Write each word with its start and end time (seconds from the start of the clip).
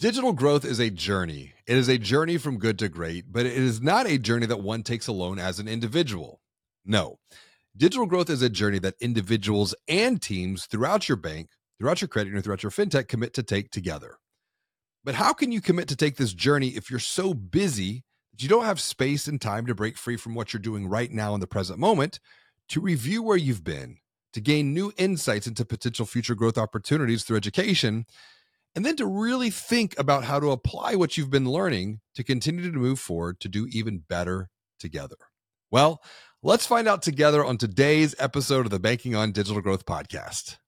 Digital 0.00 0.32
growth 0.32 0.64
is 0.64 0.78
a 0.78 0.88
journey. 0.88 1.52
It 1.66 1.76
is 1.76 1.86
a 1.86 1.98
journey 1.98 2.38
from 2.38 2.56
good 2.56 2.78
to 2.78 2.88
great, 2.88 3.30
but 3.30 3.44
it 3.44 3.52
is 3.52 3.82
not 3.82 4.06
a 4.06 4.16
journey 4.16 4.46
that 4.46 4.62
one 4.62 4.82
takes 4.82 5.08
alone 5.08 5.38
as 5.38 5.58
an 5.58 5.68
individual. 5.68 6.40
No. 6.86 7.18
Digital 7.76 8.06
growth 8.06 8.30
is 8.30 8.40
a 8.40 8.48
journey 8.48 8.78
that 8.78 8.94
individuals 8.98 9.74
and 9.88 10.22
teams 10.22 10.64
throughout 10.64 11.06
your 11.06 11.18
bank, 11.18 11.50
throughout 11.78 12.00
your 12.00 12.08
credit 12.08 12.28
union, 12.28 12.42
throughout 12.42 12.62
your 12.62 12.72
fintech 12.72 13.08
commit 13.08 13.34
to 13.34 13.42
take 13.42 13.70
together. 13.70 14.16
But 15.04 15.16
how 15.16 15.34
can 15.34 15.52
you 15.52 15.60
commit 15.60 15.86
to 15.88 15.96
take 15.96 16.16
this 16.16 16.32
journey 16.32 16.68
if 16.68 16.88
you're 16.90 16.98
so 16.98 17.34
busy 17.34 18.02
that 18.32 18.42
you 18.42 18.48
don't 18.48 18.64
have 18.64 18.80
space 18.80 19.26
and 19.26 19.38
time 19.38 19.66
to 19.66 19.74
break 19.74 19.98
free 19.98 20.16
from 20.16 20.34
what 20.34 20.54
you're 20.54 20.62
doing 20.62 20.88
right 20.88 21.12
now 21.12 21.34
in 21.34 21.40
the 21.40 21.46
present 21.46 21.78
moment, 21.78 22.20
to 22.70 22.80
review 22.80 23.22
where 23.22 23.36
you've 23.36 23.64
been, 23.64 23.98
to 24.32 24.40
gain 24.40 24.72
new 24.72 24.94
insights 24.96 25.46
into 25.46 25.66
potential 25.66 26.06
future 26.06 26.34
growth 26.34 26.56
opportunities 26.56 27.22
through 27.22 27.36
education? 27.36 28.06
And 28.74 28.84
then 28.84 28.96
to 28.96 29.06
really 29.06 29.50
think 29.50 29.98
about 29.98 30.24
how 30.24 30.38
to 30.38 30.50
apply 30.50 30.94
what 30.94 31.16
you've 31.16 31.30
been 31.30 31.50
learning 31.50 32.00
to 32.14 32.24
continue 32.24 32.70
to 32.70 32.78
move 32.78 33.00
forward 33.00 33.40
to 33.40 33.48
do 33.48 33.66
even 33.70 33.98
better 34.08 34.48
together. 34.78 35.16
Well, 35.70 36.02
let's 36.42 36.66
find 36.66 36.88
out 36.88 37.02
together 37.02 37.44
on 37.44 37.58
today's 37.58 38.14
episode 38.18 38.66
of 38.66 38.70
the 38.70 38.78
Banking 38.78 39.14
on 39.14 39.32
Digital 39.32 39.60
Growth 39.60 39.86
podcast. 39.86 40.58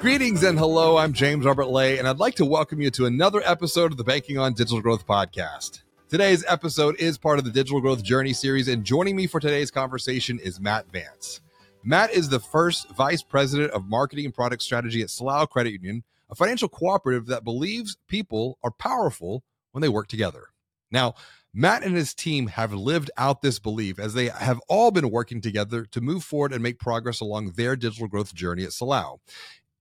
Greetings 0.00 0.44
and 0.44 0.56
hello. 0.56 0.98
I'm 0.98 1.12
James 1.12 1.44
Robert 1.44 1.66
Lay, 1.66 1.98
and 1.98 2.06
I'd 2.06 2.18
like 2.18 2.36
to 2.36 2.44
welcome 2.44 2.80
you 2.80 2.90
to 2.92 3.06
another 3.06 3.42
episode 3.44 3.90
of 3.90 3.98
the 3.98 4.04
Banking 4.04 4.38
on 4.38 4.52
Digital 4.52 4.80
Growth 4.80 5.04
podcast. 5.04 5.82
Today's 6.08 6.44
episode 6.46 6.94
is 7.00 7.18
part 7.18 7.40
of 7.40 7.44
the 7.44 7.50
Digital 7.50 7.80
Growth 7.80 8.04
Journey 8.04 8.32
series, 8.32 8.68
and 8.68 8.84
joining 8.84 9.16
me 9.16 9.26
for 9.26 9.40
today's 9.40 9.72
conversation 9.72 10.38
is 10.38 10.60
Matt 10.60 10.86
Vance. 10.92 11.40
Matt 11.82 12.12
is 12.12 12.28
the 12.28 12.38
first 12.38 12.88
vice 12.90 13.22
president 13.22 13.72
of 13.72 13.88
marketing 13.88 14.24
and 14.24 14.32
product 14.32 14.62
strategy 14.62 15.02
at 15.02 15.10
Salal 15.10 15.48
Credit 15.48 15.72
Union, 15.72 16.04
a 16.30 16.36
financial 16.36 16.68
cooperative 16.68 17.26
that 17.26 17.42
believes 17.42 17.96
people 18.06 18.56
are 18.62 18.70
powerful 18.70 19.42
when 19.72 19.82
they 19.82 19.88
work 19.88 20.06
together. 20.06 20.44
Now, 20.92 21.14
Matt 21.52 21.82
and 21.82 21.96
his 21.96 22.14
team 22.14 22.46
have 22.46 22.72
lived 22.72 23.10
out 23.18 23.42
this 23.42 23.58
belief 23.58 23.98
as 23.98 24.14
they 24.14 24.28
have 24.28 24.60
all 24.68 24.92
been 24.92 25.10
working 25.10 25.40
together 25.40 25.84
to 25.86 26.00
move 26.00 26.22
forward 26.22 26.52
and 26.52 26.62
make 26.62 26.78
progress 26.78 27.18
along 27.18 27.54
their 27.56 27.74
digital 27.74 28.06
growth 28.06 28.32
journey 28.32 28.62
at 28.62 28.72
Salal. 28.72 29.20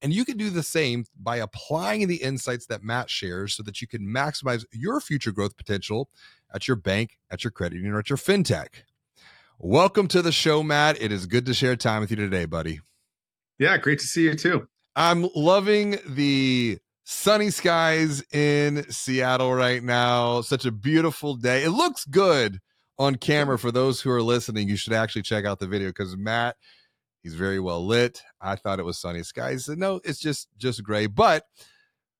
And 0.01 0.13
you 0.13 0.25
can 0.25 0.37
do 0.37 0.49
the 0.49 0.63
same 0.63 1.05
by 1.19 1.37
applying 1.37 2.07
the 2.07 2.17
insights 2.17 2.67
that 2.67 2.83
Matt 2.83 3.09
shares 3.09 3.55
so 3.55 3.63
that 3.63 3.81
you 3.81 3.87
can 3.87 4.01
maximize 4.01 4.65
your 4.71 4.99
future 4.99 5.31
growth 5.31 5.57
potential 5.57 6.09
at 6.53 6.67
your 6.67 6.77
bank, 6.77 7.17
at 7.31 7.43
your 7.43 7.51
credit 7.51 7.77
union, 7.77 7.93
or 7.93 7.99
at 7.99 8.09
your 8.09 8.17
fintech. 8.17 8.83
Welcome 9.57 10.07
to 10.09 10.21
the 10.21 10.31
show, 10.31 10.61
Matt. 10.63 11.01
It 11.01 11.11
is 11.11 11.25
good 11.25 11.45
to 11.45 11.53
share 11.53 11.75
time 11.75 12.01
with 12.01 12.11
you 12.11 12.17
today, 12.17 12.45
buddy. 12.45 12.81
Yeah, 13.57 13.77
great 13.77 13.99
to 13.99 14.05
see 14.05 14.23
you 14.23 14.35
too. 14.35 14.67
I'm 14.95 15.29
loving 15.33 15.97
the 16.07 16.77
sunny 17.05 17.49
skies 17.49 18.21
in 18.33 18.85
Seattle 18.91 19.53
right 19.53 19.81
now. 19.81 20.41
Such 20.41 20.65
a 20.65 20.71
beautiful 20.71 21.35
day. 21.35 21.63
It 21.63 21.71
looks 21.71 22.05
good 22.05 22.59
on 22.97 23.15
camera 23.15 23.57
for 23.57 23.71
those 23.71 24.01
who 24.01 24.11
are 24.11 24.21
listening. 24.21 24.67
You 24.67 24.75
should 24.75 24.93
actually 24.93 25.21
check 25.21 25.45
out 25.45 25.59
the 25.59 25.67
video 25.67 25.89
because 25.89 26.15
Matt 26.17 26.57
He's 27.25 27.33
very 27.33 27.59
well 27.59 27.83
lit. 27.83 28.21
I 28.39 28.55
thought 28.55 28.77
it 28.77 28.85
was 28.85 28.99
sunny 28.99 29.23
skies. 29.23 29.65
Said, 29.65 29.79
no, 29.79 29.99
it's 30.03 30.19
just 30.19 30.47
just 30.59 30.83
gray. 30.83 31.07
But 31.07 31.43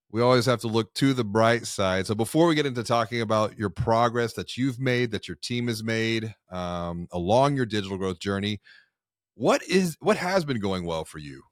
we 0.09 0.19
always 0.19 0.47
have 0.47 0.61
to 0.61 0.67
look 0.67 0.91
to 0.95 1.13
the 1.13 1.23
bright 1.23 1.67
side. 1.67 2.07
So 2.07 2.15
before 2.15 2.47
we 2.47 2.55
get 2.55 2.65
into 2.65 2.81
talking 2.81 3.21
about 3.21 3.55
your 3.55 3.69
progress 3.69 4.33
that 4.33 4.57
you've 4.57 4.79
made, 4.79 5.11
that 5.11 5.27
your 5.27 5.37
team 5.39 5.67
has 5.67 5.83
made 5.83 6.33
um, 6.51 7.07
along 7.11 7.55
your 7.55 7.67
digital 7.67 7.99
growth 7.99 8.17
journey, 8.17 8.61
what 9.35 9.61
is 9.69 9.95
what 9.99 10.17
has 10.17 10.43
been 10.43 10.59
going 10.59 10.87
well 10.87 11.05
for 11.05 11.19
you, 11.19 11.43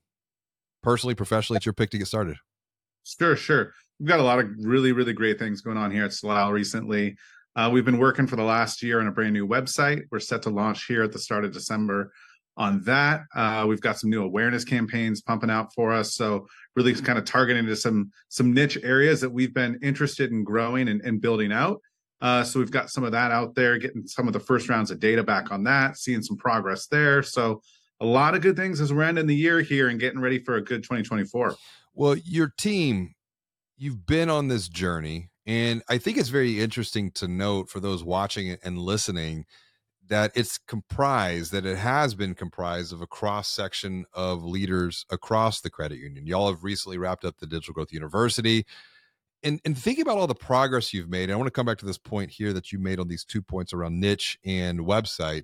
personally, 0.81 1.13
professionally, 1.13 1.57
It's 1.57 1.67
your 1.67 1.73
pick 1.73 1.91
to 1.91 1.99
get 1.99 2.07
started? 2.07 2.38
Sure, 3.03 3.35
sure. 3.35 3.72
We've 3.99 4.09
got 4.09 4.19
a 4.19 4.23
lot 4.23 4.39
of 4.39 4.47
really, 4.63 4.94
really 4.94 5.13
great 5.13 5.38
things 5.38 5.61
going 5.61 5.78
on 5.78 5.91
here 5.91 6.05
at 6.05 6.13
Salal 6.13 6.51
recently. 6.51 7.17
Uh, 7.55 7.69
we've 7.72 7.85
been 7.85 7.99
working 7.99 8.25
for 8.25 8.35
the 8.35 8.41
last 8.41 8.81
year 8.81 8.99
on 8.99 9.05
a 9.05 9.11
brand 9.11 9.33
new 9.33 9.47
website. 9.47 10.05
We're 10.09 10.22
set 10.22 10.41
to 10.41 10.49
launch 10.49 10.88
here 10.88 11.03
at 11.03 11.11
the 11.11 11.19
start 11.19 11.45
of 11.45 11.53
December 11.53 12.11
on 12.58 12.81
that. 12.84 13.22
Uh, 13.36 13.66
we've 13.68 13.81
got 13.81 13.97
some 13.97 14.09
new 14.09 14.24
awareness 14.24 14.64
campaigns 14.64 15.22
pumping 15.22 15.50
out 15.50 15.74
for 15.74 15.91
us. 15.91 16.14
So 16.14 16.47
really 16.75 16.94
kind 16.94 17.18
of 17.18 17.25
targeting 17.25 17.66
to 17.66 17.75
some 17.75 18.12
some 18.30 18.53
niche 18.53 18.78
areas 18.84 19.22
that 19.22 19.30
we've 19.30 19.53
been 19.53 19.80
interested 19.81 20.31
in 20.31 20.44
growing 20.44 20.88
and, 20.90 21.02
and 21.02 21.22
building 21.22 21.52
out. 21.52 21.81
Uh, 22.22 22.44
so 22.44 22.59
we've 22.59 22.72
got 22.72 22.90
some 22.90 23.03
of 23.03 23.12
that 23.12 23.31
out 23.31 23.53
there, 23.53 23.78
getting 23.78 24.08
some 24.08 24.28
of 24.28 24.34
the 24.34 24.40
first 24.40 24.69
rounds 24.69 24.91
of 24.91 25.00
data 25.00 25.24
back 25.24 25.52
on 25.52 25.64
that, 25.66 25.97
seeing 25.97 26.22
some 26.22 26.38
progress 26.38 26.88
there. 26.88 27.22
So 27.22 27.62
a 28.00 28.06
lot 28.06 28.34
of 28.34 28.41
good 28.41 28.56
things 28.56 28.80
as 28.80 28.94
we're 28.94 29.03
ending 29.03 29.28
the 29.28 29.35
year 29.35 29.62
here 29.62 29.90
and 29.90 30.00
getting 30.00 30.22
ready 30.22 30.40
for 30.40 30.56
a 30.56 30.64
good 30.64 30.84
2024. 30.84 31.56
Well, 31.94 32.16
your 32.16 32.53
team, 32.58 33.14
you've 33.78 34.06
been 34.06 34.30
on 34.30 34.47
this 34.47 34.70
journey, 34.70 35.31
and 35.46 35.84
I 35.90 35.97
think 35.97 36.18
it's 36.18 36.30
very 36.30 36.62
interesting 36.62 37.12
to 37.12 37.28
note 37.28 37.70
for 37.70 37.80
those 37.81 38.03
watching 38.03 38.56
and 38.64 38.78
listening 38.78 39.46
that 40.08 40.31
it's 40.36 40.58
comprised 40.58 41.52
that 41.52 41.66
it 41.66 41.78
has 41.78 42.14
been 42.14 42.36
comprised 42.36 42.91
of 42.91 43.02
a 43.02 43.08
cross 43.08 43.47
section 43.47 44.06
of 44.14 44.44
leaders 44.44 45.06
across 45.09 45.62
the 45.62 45.69
credit 45.69 45.97
union. 45.97 46.28
Y'all 46.28 46.50
have 46.50 46.64
recently 46.64 46.97
wrapped 46.97 47.25
up 47.25 47.38
the 47.38 47.47
digital 47.47 47.74
growth 47.74 47.91
university. 47.91 48.66
And 49.44 49.59
and 49.66 49.78
thinking 49.78 50.03
about 50.03 50.18
all 50.18 50.28
the 50.28 50.36
progress 50.36 50.94
you've 50.94 51.09
made. 51.09 51.30
I 51.30 51.36
want 51.36 51.47
to 51.47 51.52
come 51.52 51.66
back 51.66 51.78
to 51.80 51.86
this 51.86 51.97
point 51.97 52.31
here 52.31 52.53
that 52.53 52.72
you 52.72 52.80
made 52.80 53.00
on 53.00 53.09
these 53.09 53.25
two 53.25 53.41
points 53.41 53.74
around 53.74 54.00
niche 54.00 54.38
and 54.46 54.80
website 54.80 55.44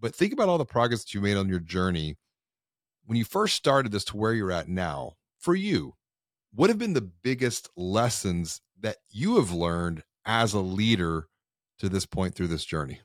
but 0.00 0.16
think 0.16 0.32
about 0.32 0.48
all 0.48 0.58
the 0.58 0.64
progress 0.64 1.04
that 1.04 1.14
you 1.14 1.20
made 1.20 1.36
on 1.36 1.48
your 1.48 1.60
journey. 1.60 2.16
When 3.06 3.16
you 3.16 3.24
first 3.24 3.54
started 3.54 3.92
this 3.92 4.04
to 4.06 4.16
where 4.16 4.32
you're 4.32 4.50
at 4.50 4.68
now 4.68 5.12
for 5.38 5.54
you 5.54 5.94
what 6.54 6.70
have 6.70 6.78
been 6.78 6.92
the 6.92 7.00
biggest 7.00 7.70
lessons 7.76 8.60
that 8.80 8.98
you 9.10 9.36
have 9.36 9.52
learned 9.52 10.02
as 10.24 10.52
a 10.52 10.60
leader 10.60 11.28
to 11.78 11.88
this 11.88 12.06
point 12.06 12.34
through 12.34 12.48
this 12.48 12.64
journey 12.64 13.00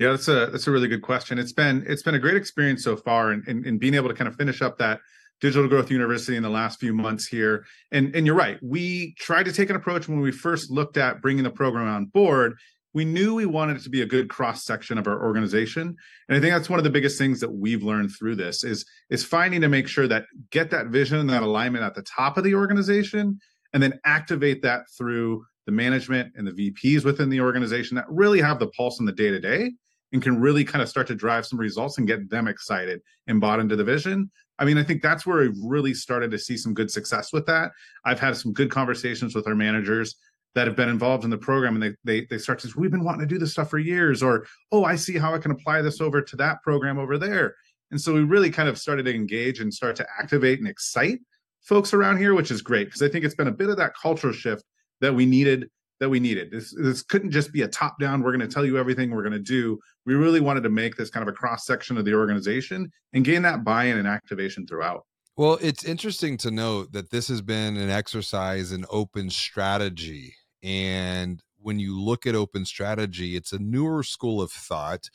yeah, 0.00 0.12
that's 0.12 0.28
a 0.28 0.46
that's 0.46 0.66
a 0.66 0.70
really 0.70 0.88
good 0.88 1.02
question. 1.02 1.38
It's 1.38 1.52
been 1.52 1.84
it's 1.86 2.02
been 2.02 2.14
a 2.14 2.18
great 2.18 2.36
experience 2.36 2.82
so 2.82 2.96
far, 2.96 3.32
and 3.32 3.46
in, 3.46 3.58
in, 3.58 3.66
in, 3.66 3.78
being 3.78 3.92
able 3.92 4.08
to 4.08 4.14
kind 4.14 4.28
of 4.28 4.34
finish 4.34 4.62
up 4.62 4.78
that 4.78 4.98
digital 5.42 5.68
growth 5.68 5.90
university 5.90 6.38
in 6.38 6.42
the 6.42 6.48
last 6.48 6.80
few 6.80 6.94
months 6.94 7.26
here. 7.26 7.66
And 7.92 8.16
and 8.16 8.24
you're 8.24 8.34
right, 8.34 8.58
we 8.62 9.14
tried 9.18 9.44
to 9.44 9.52
take 9.52 9.68
an 9.68 9.76
approach 9.76 10.08
when 10.08 10.20
we 10.20 10.32
first 10.32 10.70
looked 10.70 10.96
at 10.96 11.20
bringing 11.20 11.44
the 11.44 11.50
program 11.50 11.86
on 11.86 12.06
board. 12.06 12.54
We 12.94 13.04
knew 13.04 13.34
we 13.34 13.44
wanted 13.44 13.76
it 13.76 13.82
to 13.82 13.90
be 13.90 14.00
a 14.00 14.06
good 14.06 14.30
cross 14.30 14.64
section 14.64 14.96
of 14.96 15.06
our 15.06 15.22
organization, 15.22 15.94
and 16.28 16.36
I 16.36 16.40
think 16.40 16.54
that's 16.54 16.70
one 16.70 16.80
of 16.80 16.84
the 16.84 16.90
biggest 16.90 17.18
things 17.18 17.38
that 17.40 17.52
we've 17.52 17.82
learned 17.82 18.10
through 18.18 18.36
this 18.36 18.64
is 18.64 18.86
is 19.10 19.22
finding 19.22 19.60
to 19.60 19.68
make 19.68 19.86
sure 19.86 20.08
that 20.08 20.24
get 20.50 20.70
that 20.70 20.86
vision 20.86 21.18
and 21.18 21.28
that 21.28 21.42
alignment 21.42 21.84
at 21.84 21.94
the 21.94 22.02
top 22.04 22.38
of 22.38 22.44
the 22.44 22.54
organization, 22.54 23.38
and 23.74 23.82
then 23.82 24.00
activate 24.06 24.62
that 24.62 24.84
through 24.96 25.44
the 25.66 25.72
management 25.72 26.32
and 26.36 26.46
the 26.46 26.52
VPs 26.52 27.04
within 27.04 27.28
the 27.28 27.42
organization 27.42 27.96
that 27.96 28.06
really 28.08 28.40
have 28.40 28.58
the 28.58 28.68
pulse 28.68 28.98
in 28.98 29.04
the 29.04 29.12
day 29.12 29.30
to 29.30 29.38
day 29.38 29.72
and 30.12 30.22
can 30.22 30.40
really 30.40 30.64
kind 30.64 30.82
of 30.82 30.88
start 30.88 31.06
to 31.06 31.14
drive 31.14 31.46
some 31.46 31.58
results 31.58 31.98
and 31.98 32.06
get 32.06 32.28
them 32.30 32.48
excited 32.48 33.00
and 33.26 33.40
bought 33.40 33.60
into 33.60 33.76
the 33.76 33.84
vision. 33.84 34.30
I 34.58 34.64
mean, 34.64 34.76
I 34.76 34.82
think 34.82 35.02
that's 35.02 35.26
where 35.26 35.38
we've 35.38 35.58
really 35.62 35.94
started 35.94 36.30
to 36.32 36.38
see 36.38 36.56
some 36.56 36.74
good 36.74 36.90
success 36.90 37.32
with 37.32 37.46
that. 37.46 37.72
I've 38.04 38.20
had 38.20 38.36
some 38.36 38.52
good 38.52 38.70
conversations 38.70 39.34
with 39.34 39.46
our 39.46 39.54
managers 39.54 40.16
that 40.54 40.66
have 40.66 40.76
been 40.76 40.88
involved 40.88 41.24
in 41.24 41.30
the 41.30 41.38
program 41.38 41.74
and 41.74 41.82
they 41.82 41.94
they 42.04 42.26
they 42.26 42.38
start 42.38 42.58
to 42.60 42.66
say, 42.66 42.74
we've 42.76 42.90
been 42.90 43.04
wanting 43.04 43.20
to 43.20 43.26
do 43.26 43.38
this 43.38 43.52
stuff 43.52 43.70
for 43.70 43.78
years, 43.78 44.22
or 44.22 44.46
oh, 44.72 44.84
I 44.84 44.96
see 44.96 45.16
how 45.16 45.34
I 45.34 45.38
can 45.38 45.52
apply 45.52 45.82
this 45.82 46.00
over 46.00 46.20
to 46.20 46.36
that 46.36 46.62
program 46.62 46.98
over 46.98 47.18
there. 47.18 47.54
And 47.90 48.00
so 48.00 48.12
we 48.12 48.22
really 48.22 48.50
kind 48.50 48.68
of 48.68 48.78
started 48.78 49.04
to 49.04 49.14
engage 49.14 49.60
and 49.60 49.72
start 49.72 49.96
to 49.96 50.06
activate 50.18 50.58
and 50.58 50.68
excite 50.68 51.20
folks 51.62 51.92
around 51.92 52.18
here, 52.18 52.34
which 52.34 52.50
is 52.50 52.62
great 52.62 52.86
because 52.86 53.02
I 53.02 53.08
think 53.08 53.24
it's 53.24 53.34
been 53.34 53.48
a 53.48 53.52
bit 53.52 53.68
of 53.68 53.76
that 53.76 53.92
cultural 54.00 54.32
shift 54.32 54.64
that 55.00 55.14
we 55.14 55.26
needed 55.26 55.70
that 56.00 56.08
we 56.08 56.18
needed. 56.18 56.50
This, 56.50 56.74
this 56.76 57.02
couldn't 57.02 57.30
just 57.30 57.52
be 57.52 57.62
a 57.62 57.68
top 57.68 58.00
down, 58.00 58.22
we're 58.22 58.36
going 58.36 58.46
to 58.46 58.52
tell 58.52 58.64
you 58.64 58.78
everything 58.78 59.10
we're 59.10 59.22
going 59.22 59.32
to 59.32 59.38
do. 59.38 59.78
We 60.06 60.14
really 60.14 60.40
wanted 60.40 60.62
to 60.62 60.70
make 60.70 60.96
this 60.96 61.10
kind 61.10 61.26
of 61.26 61.32
a 61.32 61.36
cross 61.36 61.66
section 61.66 61.96
of 61.98 62.04
the 62.04 62.14
organization 62.14 62.90
and 63.12 63.24
gain 63.24 63.42
that 63.42 63.64
buy 63.64 63.84
in 63.84 63.98
and 63.98 64.08
activation 64.08 64.66
throughout. 64.66 65.04
Well, 65.36 65.58
it's 65.60 65.84
interesting 65.84 66.36
to 66.38 66.50
note 66.50 66.92
that 66.92 67.10
this 67.10 67.28
has 67.28 67.42
been 67.42 67.76
an 67.76 67.90
exercise 67.90 68.72
in 68.72 68.84
open 68.90 69.30
strategy. 69.30 70.34
And 70.62 71.42
when 71.58 71.78
you 71.78 71.98
look 71.98 72.26
at 72.26 72.34
open 72.34 72.64
strategy, 72.64 73.36
it's 73.36 73.52
a 73.52 73.58
newer 73.58 74.02
school 74.02 74.42
of 74.42 74.50
thought. 74.50 75.08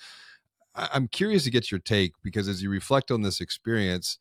I'm 0.76 1.08
curious 1.08 1.44
to 1.46 1.52
get 1.52 1.72
your 1.72 1.80
take 1.80 2.14
because 2.24 2.48
as 2.48 2.62
you 2.62 2.70
reflect 2.70 3.10
on 3.10 3.22
this 3.22 3.42
experience, 3.42 4.20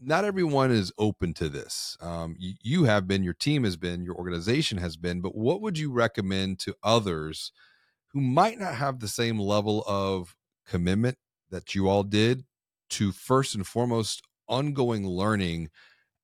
not 0.00 0.24
everyone 0.24 0.70
is 0.70 0.92
open 0.98 1.34
to 1.34 1.48
this. 1.48 1.96
Um, 2.00 2.36
you, 2.38 2.54
you, 2.62 2.84
have 2.84 3.06
been, 3.06 3.22
your 3.22 3.34
team 3.34 3.64
has 3.64 3.76
been, 3.76 4.04
your 4.04 4.16
organization 4.16 4.78
has 4.78 4.96
been, 4.96 5.20
but 5.20 5.34
what 5.34 5.60
would 5.60 5.78
you 5.78 5.92
recommend 5.92 6.58
to 6.60 6.74
others 6.82 7.52
who 8.08 8.20
might 8.20 8.58
not 8.58 8.74
have 8.74 9.00
the 9.00 9.08
same 9.08 9.38
level 9.38 9.84
of 9.86 10.36
commitment 10.66 11.18
that 11.50 11.74
you 11.74 11.88
all 11.88 12.02
did 12.02 12.44
to 12.90 13.12
first 13.12 13.54
and 13.54 13.66
foremost 13.66 14.22
ongoing 14.48 15.06
learning 15.06 15.70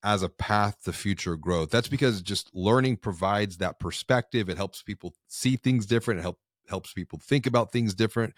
as 0.03 0.23
a 0.23 0.29
path 0.29 0.83
to 0.85 0.93
future 0.93 1.37
growth? 1.37 1.71
That's 1.71 1.89
because 1.89 2.23
just 2.23 2.55
learning 2.55 2.97
provides 2.99 3.59
that 3.59 3.79
perspective. 3.79 4.49
It 4.49 4.57
helps 4.57 4.83
people 4.83 5.15
see 5.29 5.57
things 5.57 5.87
different. 5.87 6.21
It 6.21 6.23
help, 6.23 6.39
helps 6.69 6.93
people 6.93 7.19
think 7.23 7.47
about 7.47 7.73
things 7.73 7.95
different 7.95 8.35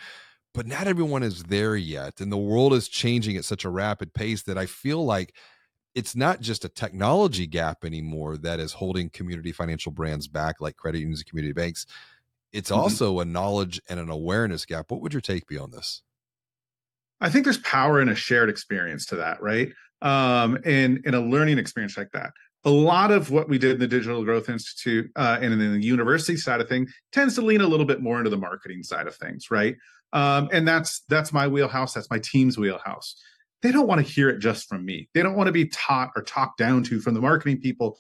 but 0.54 0.66
not 0.66 0.87
everyone 0.87 1.22
is 1.22 1.44
there 1.44 1.76
yet 1.76 2.20
and 2.20 2.31
the 2.31 2.37
world 2.37 2.72
is 2.75 2.88
changing 2.88 3.37
at 3.37 3.44
such 3.44 3.64
a 3.64 3.70
rapid 3.70 4.12
pace 4.12 4.43
that 4.43 4.58
i 4.58 4.66
feel 4.66 5.04
like 5.04 5.34
it's 5.94 6.16
not 6.16 6.40
just 6.40 6.64
a 6.64 6.69
technology 6.69 7.46
gap 7.46 7.84
anymore 7.84 8.37
that 8.38 8.60
is 8.60 8.72
holding 8.72 9.10
community 9.10 9.52
financial 9.52 9.93
brands 9.93 10.26
back 10.26 10.60
like 10.60 10.76
credit 10.76 10.99
unions 10.99 11.20
and 11.20 11.26
community 11.26 11.52
banks. 11.52 11.87
It's 12.52 12.70
mm-hmm. 12.70 12.81
also 12.81 13.20
a 13.20 13.25
knowledge 13.25 13.81
and 13.88 14.00
an 14.00 14.08
awareness 14.08 14.64
gap. 14.64 14.90
What 14.90 15.02
would 15.02 15.12
your 15.12 15.20
take 15.20 15.46
be 15.46 15.58
on 15.58 15.70
this? 15.70 16.02
I 17.20 17.31
think 17.31 17.44
there's 17.44 17.58
power 17.58 18.00
in 18.00 18.08
a 18.08 18.14
shared 18.14 18.49
experience 18.49 19.06
to 19.06 19.16
that 19.16 19.43
right? 19.43 19.70
Um 20.00 20.58
and 20.64 21.04
in 21.04 21.14
a 21.14 21.20
learning 21.20 21.58
experience 21.58 21.96
like 21.96 22.10
that. 22.12 22.32
A 22.64 22.70
lot 22.70 23.10
of 23.10 23.31
what 23.31 23.49
we 23.49 23.58
did 23.58 23.72
in 23.72 23.81
the 23.81 23.88
Digital 23.88 24.25
Growth 24.25 24.49
Institute 24.49 25.10
uh, 25.16 25.37
and 25.40 25.52
in 25.52 25.58
the 25.58 25.84
university 25.84 26.37
side 26.37 26.60
of 26.60 26.69
things 26.69 26.94
tends 27.10 27.34
to 27.34 27.43
lean 27.43 27.60
a 27.60 27.66
little 27.66 27.84
bit 27.84 28.00
more 28.00 28.19
into 28.19 28.31
the 28.31 28.37
marketing 28.37 28.84
side 28.84 29.08
of 29.08 29.16
things, 29.16 29.50
right? 29.50 29.75
Um, 30.12 30.49
and 30.53 30.67
that's 30.67 31.03
that's 31.09 31.32
my 31.32 31.49
wheelhouse. 31.49 31.94
That's 31.94 32.11
my 32.11 32.19
team's 32.19 32.59
wheelhouse. 32.59 33.17
They 33.62 33.73
don't 33.73 33.87
want 33.87 34.05
to 34.05 34.12
hear 34.12 34.29
it 34.29 34.41
just 34.41 34.69
from 34.69 34.85
me. 34.85 35.09
They 35.14 35.23
don't 35.23 35.37
want 35.37 35.47
to 35.47 35.53
be 35.53 35.67
taught 35.67 36.11
or 36.17 36.23
talked 36.23 36.59
down 36.59 36.82
to 36.85 37.00
from 37.00 37.14
the 37.14 37.20
marketing 37.20 37.61
people, 37.61 37.99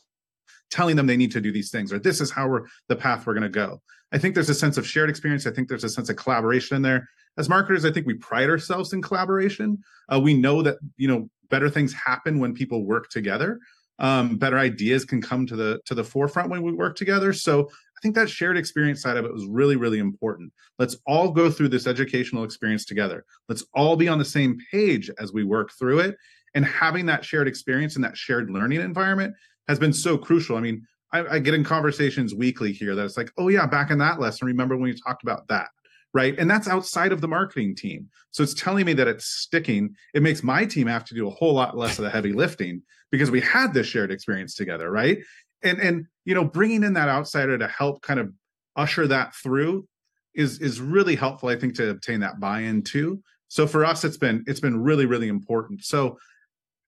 telling 0.70 0.96
them 0.96 1.06
they 1.06 1.16
need 1.16 1.32
to 1.32 1.40
do 1.40 1.52
these 1.52 1.70
things 1.70 1.92
or 1.92 1.98
this 1.98 2.20
is 2.20 2.30
how 2.30 2.48
we're 2.48 2.66
the 2.88 2.96
path 2.96 3.26
we're 3.26 3.34
going 3.34 3.42
to 3.42 3.48
go. 3.48 3.80
I 4.12 4.18
think 4.18 4.34
there's 4.34 4.50
a 4.50 4.54
sense 4.54 4.76
of 4.76 4.86
shared 4.86 5.08
experience. 5.08 5.46
I 5.46 5.52
think 5.52 5.68
there's 5.68 5.84
a 5.84 5.88
sense 5.88 6.10
of 6.10 6.16
collaboration 6.16 6.76
in 6.76 6.82
there. 6.82 7.08
As 7.38 7.48
marketers, 7.48 7.86
I 7.86 7.92
think 7.92 8.06
we 8.06 8.14
pride 8.14 8.50
ourselves 8.50 8.92
in 8.92 9.00
collaboration. 9.00 9.78
Uh, 10.12 10.20
we 10.20 10.34
know 10.34 10.62
that 10.62 10.76
you 10.96 11.08
know 11.08 11.30
better 11.48 11.70
things 11.70 11.92
happen 11.92 12.38
when 12.38 12.52
people 12.54 12.84
work 12.84 13.08
together 13.08 13.60
um, 13.98 14.36
better 14.36 14.58
ideas 14.58 15.04
can 15.04 15.22
come 15.22 15.46
to 15.46 15.56
the 15.56 15.80
to 15.86 15.94
the 15.94 16.04
forefront 16.04 16.50
when 16.50 16.62
we 16.62 16.72
work 16.72 16.96
together 16.96 17.32
so 17.32 17.70
think 18.02 18.14
that 18.14 18.28
shared 18.28 18.56
experience 18.56 19.00
side 19.00 19.16
of 19.16 19.24
it 19.24 19.32
was 19.32 19.46
really 19.46 19.76
really 19.76 19.98
important 19.98 20.52
let's 20.78 20.96
all 21.06 21.30
go 21.30 21.50
through 21.50 21.68
this 21.68 21.86
educational 21.86 22.44
experience 22.44 22.84
together 22.84 23.24
let's 23.48 23.64
all 23.74 23.96
be 23.96 24.08
on 24.08 24.18
the 24.18 24.24
same 24.24 24.58
page 24.70 25.10
as 25.18 25.32
we 25.32 25.44
work 25.44 25.70
through 25.78 26.00
it 26.00 26.16
and 26.54 26.64
having 26.64 27.06
that 27.06 27.24
shared 27.24 27.48
experience 27.48 27.96
and 27.96 28.04
that 28.04 28.16
shared 28.16 28.50
learning 28.50 28.80
environment 28.80 29.34
has 29.68 29.78
been 29.78 29.92
so 29.92 30.18
crucial 30.18 30.56
i 30.56 30.60
mean 30.60 30.86
I, 31.14 31.36
I 31.36 31.38
get 31.40 31.54
in 31.54 31.64
conversations 31.64 32.34
weekly 32.34 32.72
here 32.72 32.94
that 32.94 33.04
it's 33.04 33.16
like 33.16 33.32
oh 33.38 33.48
yeah 33.48 33.66
back 33.66 33.90
in 33.90 33.98
that 33.98 34.20
lesson 34.20 34.46
remember 34.46 34.76
when 34.76 34.90
we 34.90 35.00
talked 35.00 35.22
about 35.22 35.48
that 35.48 35.68
right? 36.14 36.38
And 36.38 36.50
that's 36.50 36.68
outside 36.68 37.12
of 37.12 37.20
the 37.20 37.28
marketing 37.28 37.74
team. 37.74 38.08
So 38.32 38.42
it's 38.42 38.54
telling 38.54 38.84
me 38.84 38.92
that 38.94 39.08
it's 39.08 39.26
sticking. 39.26 39.94
It 40.14 40.22
makes 40.22 40.42
my 40.42 40.64
team 40.64 40.86
have 40.86 41.04
to 41.06 41.14
do 41.14 41.26
a 41.26 41.30
whole 41.30 41.54
lot 41.54 41.76
less 41.76 41.98
of 41.98 42.04
the 42.04 42.10
heavy 42.10 42.32
lifting 42.32 42.82
because 43.10 43.30
we 43.30 43.40
had 43.40 43.72
this 43.72 43.86
shared 43.86 44.12
experience 44.12 44.54
together, 44.54 44.90
right? 44.90 45.18
And 45.62 45.78
and 45.80 46.06
you 46.24 46.34
know, 46.34 46.44
bringing 46.44 46.84
in 46.84 46.94
that 46.94 47.08
outsider 47.08 47.58
to 47.58 47.68
help 47.68 48.02
kind 48.02 48.20
of 48.20 48.32
usher 48.76 49.06
that 49.06 49.34
through 49.34 49.86
is 50.34 50.60
is 50.60 50.80
really 50.80 51.14
helpful 51.14 51.48
I 51.50 51.56
think 51.56 51.74
to 51.74 51.90
obtain 51.90 52.20
that 52.20 52.40
buy-in 52.40 52.82
too. 52.82 53.22
So 53.48 53.66
for 53.66 53.84
us 53.84 54.04
it's 54.04 54.16
been 54.16 54.44
it's 54.46 54.60
been 54.60 54.80
really 54.80 55.06
really 55.06 55.28
important. 55.28 55.84
So 55.84 56.16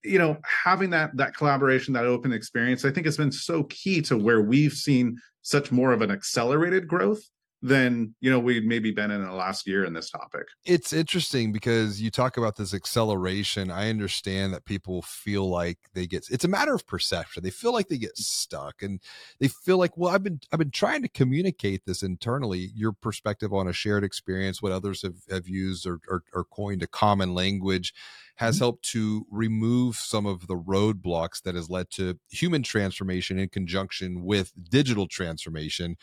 you 0.05 0.19
know 0.19 0.37
having 0.45 0.91
that 0.91 1.17
that 1.17 1.35
collaboration 1.35 1.95
that 1.95 2.05
open 2.05 2.33
experience 2.33 2.85
i 2.85 2.91
think 2.91 3.07
has 3.07 3.17
been 3.17 3.33
so 3.33 3.65
key 3.65 4.03
to 4.03 4.17
where 4.17 4.43
we've 4.43 4.75
seen 4.75 5.19
such 5.43 5.73
more 5.73 5.93
of 5.93 6.03
an 6.03 6.11
accelerated 6.11 6.87
growth 6.87 7.23
than 7.65 8.15
you 8.21 8.31
know 8.31 8.39
we'd 8.39 8.67
maybe 8.67 8.91
been 8.91 9.11
in 9.11 9.25
the 9.25 9.33
last 9.33 9.67
year 9.67 9.87
in 9.87 9.95
this 9.95 10.11
topic. 10.11 10.43
It's 10.67 10.93
interesting 10.93 11.51
because 11.51 12.01
you 12.01 12.11
talk 12.11 12.37
about 12.37 12.57
this 12.57 12.75
acceleration. 12.75 13.71
I 13.71 13.89
understand 13.89 14.53
that 14.53 14.67
people 14.67 15.01
feel 15.01 15.49
like 15.49 15.79
they 15.95 16.07
get 16.07 16.29
it's 16.31 16.45
a 16.45 16.49
matter 16.49 16.75
of 16.75 16.87
perception. 16.87 17.43
They 17.43 17.51
feel 17.51 17.73
like 17.73 17.89
they 17.89 17.97
get 17.97 18.19
stuck 18.19 18.83
and 18.83 19.01
they 19.41 19.49
feel 19.49 19.79
like 19.79 19.97
well 19.97 20.15
i've 20.15 20.23
been 20.23 20.41
i've 20.53 20.59
been 20.59 20.71
trying 20.71 21.01
to 21.03 21.09
communicate 21.09 21.87
this 21.87 22.03
internally. 22.03 22.71
Your 22.75 22.93
perspective 22.93 23.55
on 23.55 23.67
a 23.67 23.73
shared 23.73 24.05
experience 24.05 24.61
what 24.61 24.73
others 24.73 25.01
have, 25.01 25.17
have 25.31 25.49
used 25.49 25.87
or, 25.87 26.01
or, 26.07 26.23
or 26.35 26.45
coined 26.45 26.83
a 26.83 26.87
common 26.87 27.33
language 27.33 27.95
has 28.37 28.57
mm-hmm. 28.57 28.65
helped 28.65 28.85
to 28.91 29.27
remove 29.31 29.97
some 29.97 30.27
of 30.27 30.49
the 30.49 30.57
roadblocks 30.57 31.41
that 31.43 31.55
has 31.55 31.71
led 31.71 31.89
to 31.91 32.19
human 32.31 32.63
transformation 32.63 33.39
in 33.39 33.49
conjunction 33.49 34.23
with 34.23 34.53
digital 34.71 35.09
transformation 35.09 35.97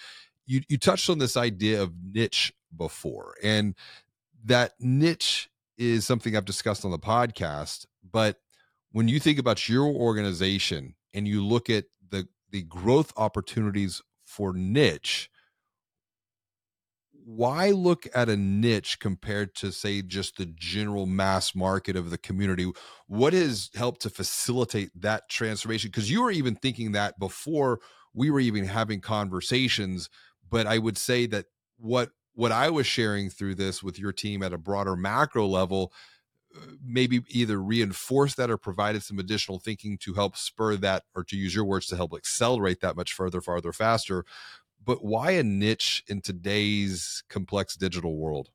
you 0.52 0.62
you 0.68 0.78
touched 0.78 1.10
on 1.10 1.18
this 1.18 1.38
idea 1.38 1.82
of 1.82 1.94
niche 2.04 2.54
before, 2.76 3.36
and 3.42 3.74
that 4.44 4.74
niche 4.80 5.50
is 5.78 6.06
something 6.06 6.36
I've 6.36 6.46
discussed 6.46 6.84
on 6.84 6.92
the 6.92 7.00
podcast. 7.00 7.86
But 8.04 8.38
when 8.92 9.08
you 9.08 9.20
think 9.20 9.40
about 9.40 9.70
your 9.70 9.86
organization 9.86 10.96
and 11.14 11.26
you 11.26 11.46
look 11.46 11.70
at 11.70 11.86
the 12.10 12.28
the 12.50 12.64
growth 12.64 13.14
opportunities 13.16 14.02
for 14.26 14.52
niche, 14.54 15.30
why 17.14 17.70
look 17.70 18.06
at 18.14 18.28
a 18.28 18.36
niche 18.36 19.00
compared 19.00 19.56
to 19.56 19.72
say 19.72 20.02
just 20.02 20.36
the 20.36 20.48
general 20.48 21.06
mass 21.06 21.56
market 21.56 21.96
of 21.96 22.10
the 22.10 22.18
community 22.18 22.70
what 23.08 23.32
has 23.32 23.70
helped 23.76 24.02
to 24.02 24.10
facilitate 24.10 24.90
that 25.00 25.30
transformation 25.30 25.90
because 25.90 26.10
you 26.10 26.22
were 26.24 26.32
even 26.32 26.56
thinking 26.56 26.92
that 26.92 27.20
before 27.20 27.80
we 28.14 28.30
were 28.30 28.40
even 28.40 28.66
having 28.66 29.00
conversations 29.00 30.10
but 30.52 30.68
I 30.68 30.78
would 30.78 30.98
say 30.98 31.26
that 31.28 31.46
what 31.78 32.12
what 32.34 32.52
I 32.52 32.70
was 32.70 32.86
sharing 32.86 33.30
through 33.30 33.56
this 33.56 33.82
with 33.82 33.98
your 33.98 34.12
team 34.12 34.44
at 34.44 34.54
a 34.54 34.58
broader 34.58 34.96
macro 34.96 35.48
level 35.48 35.92
uh, 36.56 36.60
maybe 36.86 37.22
either 37.30 37.62
reinforce 37.62 38.36
that 38.36 38.52
or 38.52 38.58
provided 38.58 39.02
some 39.02 39.20
additional 39.20 39.58
thinking 39.58 39.98
to 40.00 40.14
help 40.14 40.36
spur 40.36 40.76
that 40.76 41.04
or 41.16 41.24
to 41.24 41.38
use 41.38 41.56
your 41.56 41.64
words 41.64 41.88
to 41.88 41.96
help 41.96 42.14
accelerate 42.14 42.82
that 42.82 42.98
much 42.98 43.14
further 43.14 43.40
farther 43.40 43.72
faster. 43.72 44.26
But 44.84 45.04
why 45.04 45.32
a 45.32 45.44
niche 45.44 46.04
in 46.08 46.22
today's 46.22 47.24
complex 47.30 47.76
digital 47.76 48.18
world? 48.18 48.50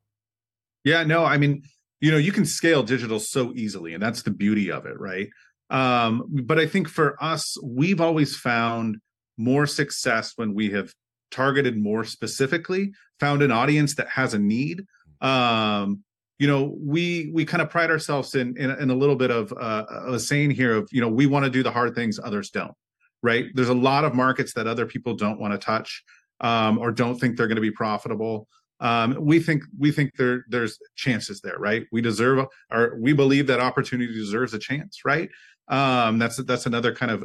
Yeah 0.85 1.03
no 1.03 1.25
i 1.25 1.37
mean 1.39 1.63
you 2.01 2.11
know 2.13 2.19
you 2.19 2.33
can 2.33 2.45
scale 2.45 2.83
digital 2.83 3.19
so 3.19 3.53
easily 3.55 3.95
and 3.95 4.03
that's 4.03 4.23
the 4.23 4.31
beauty 4.31 4.71
of 4.71 4.87
it 4.87 4.99
right? 5.01 5.29
Um, 5.69 6.25
but 6.45 6.59
i 6.61 6.67
think 6.67 6.89
for 6.89 7.17
us 7.23 7.57
we've 7.63 8.01
always 8.01 8.37
found 8.37 8.99
more 9.37 9.67
success 9.67 10.33
when 10.37 10.55
we 10.55 10.71
have 10.71 10.93
targeted 11.31 11.77
more 11.77 12.05
specifically, 12.05 12.93
found 13.21 13.43
an 13.43 13.51
audience 13.51 13.95
that 13.97 14.09
has 14.09 14.35
a 14.35 14.39
need. 14.39 14.85
Um, 15.21 16.03
you 16.39 16.47
know, 16.47 16.77
we 16.79 17.31
we 17.33 17.45
kind 17.45 17.63
of 17.63 17.71
pride 17.71 17.91
ourselves 17.91 18.35
in 18.35 18.57
in, 18.57 18.71
in 18.71 18.91
a 18.91 18.95
little 18.95 19.17
bit 19.17 19.31
of 19.31 19.53
uh, 19.53 19.85
a 20.09 20.19
saying 20.19 20.51
here 20.51 20.77
of 20.77 20.89
you 20.93 21.01
know 21.01 21.09
we 21.09 21.27
want 21.27 21.45
to 21.45 21.51
do 21.51 21.63
the 21.63 21.71
hard 21.71 21.95
things 21.95 22.21
others 22.23 22.51
don't. 22.51 22.75
Right? 23.23 23.47
There's 23.55 23.71
a 23.71 23.75
lot 23.75 24.05
of 24.05 24.15
markets 24.15 24.53
that 24.55 24.67
other 24.67 24.87
people 24.87 25.15
don't 25.15 25.41
want 25.41 25.53
to 25.53 25.59
touch 25.59 26.05
um, 26.41 26.79
or 26.79 26.93
don't 26.93 27.19
think 27.19 27.37
they're 27.37 27.49
going 27.49 27.57
to 27.57 27.63
be 27.63 27.71
profitable. 27.71 28.47
Um, 28.79 29.17
we 29.19 29.41
think 29.41 29.63
we 29.79 29.91
think 29.91 30.17
there 30.17 30.45
there's 30.49 30.79
chances 30.97 31.41
there, 31.41 31.57
right? 31.59 31.87
We 31.93 32.03
deserve 32.03 32.47
or 32.71 32.99
we 33.01 33.15
believe 33.15 33.47
that 33.47 33.61
opportunity 33.61 34.13
deserves 34.13 34.53
a 34.53 34.59
chance, 34.59 35.05
right? 35.05 35.31
Um, 35.69 36.19
that's 36.19 36.37
that's 36.45 36.67
another 36.67 36.95
kind 36.95 37.11
of 37.11 37.25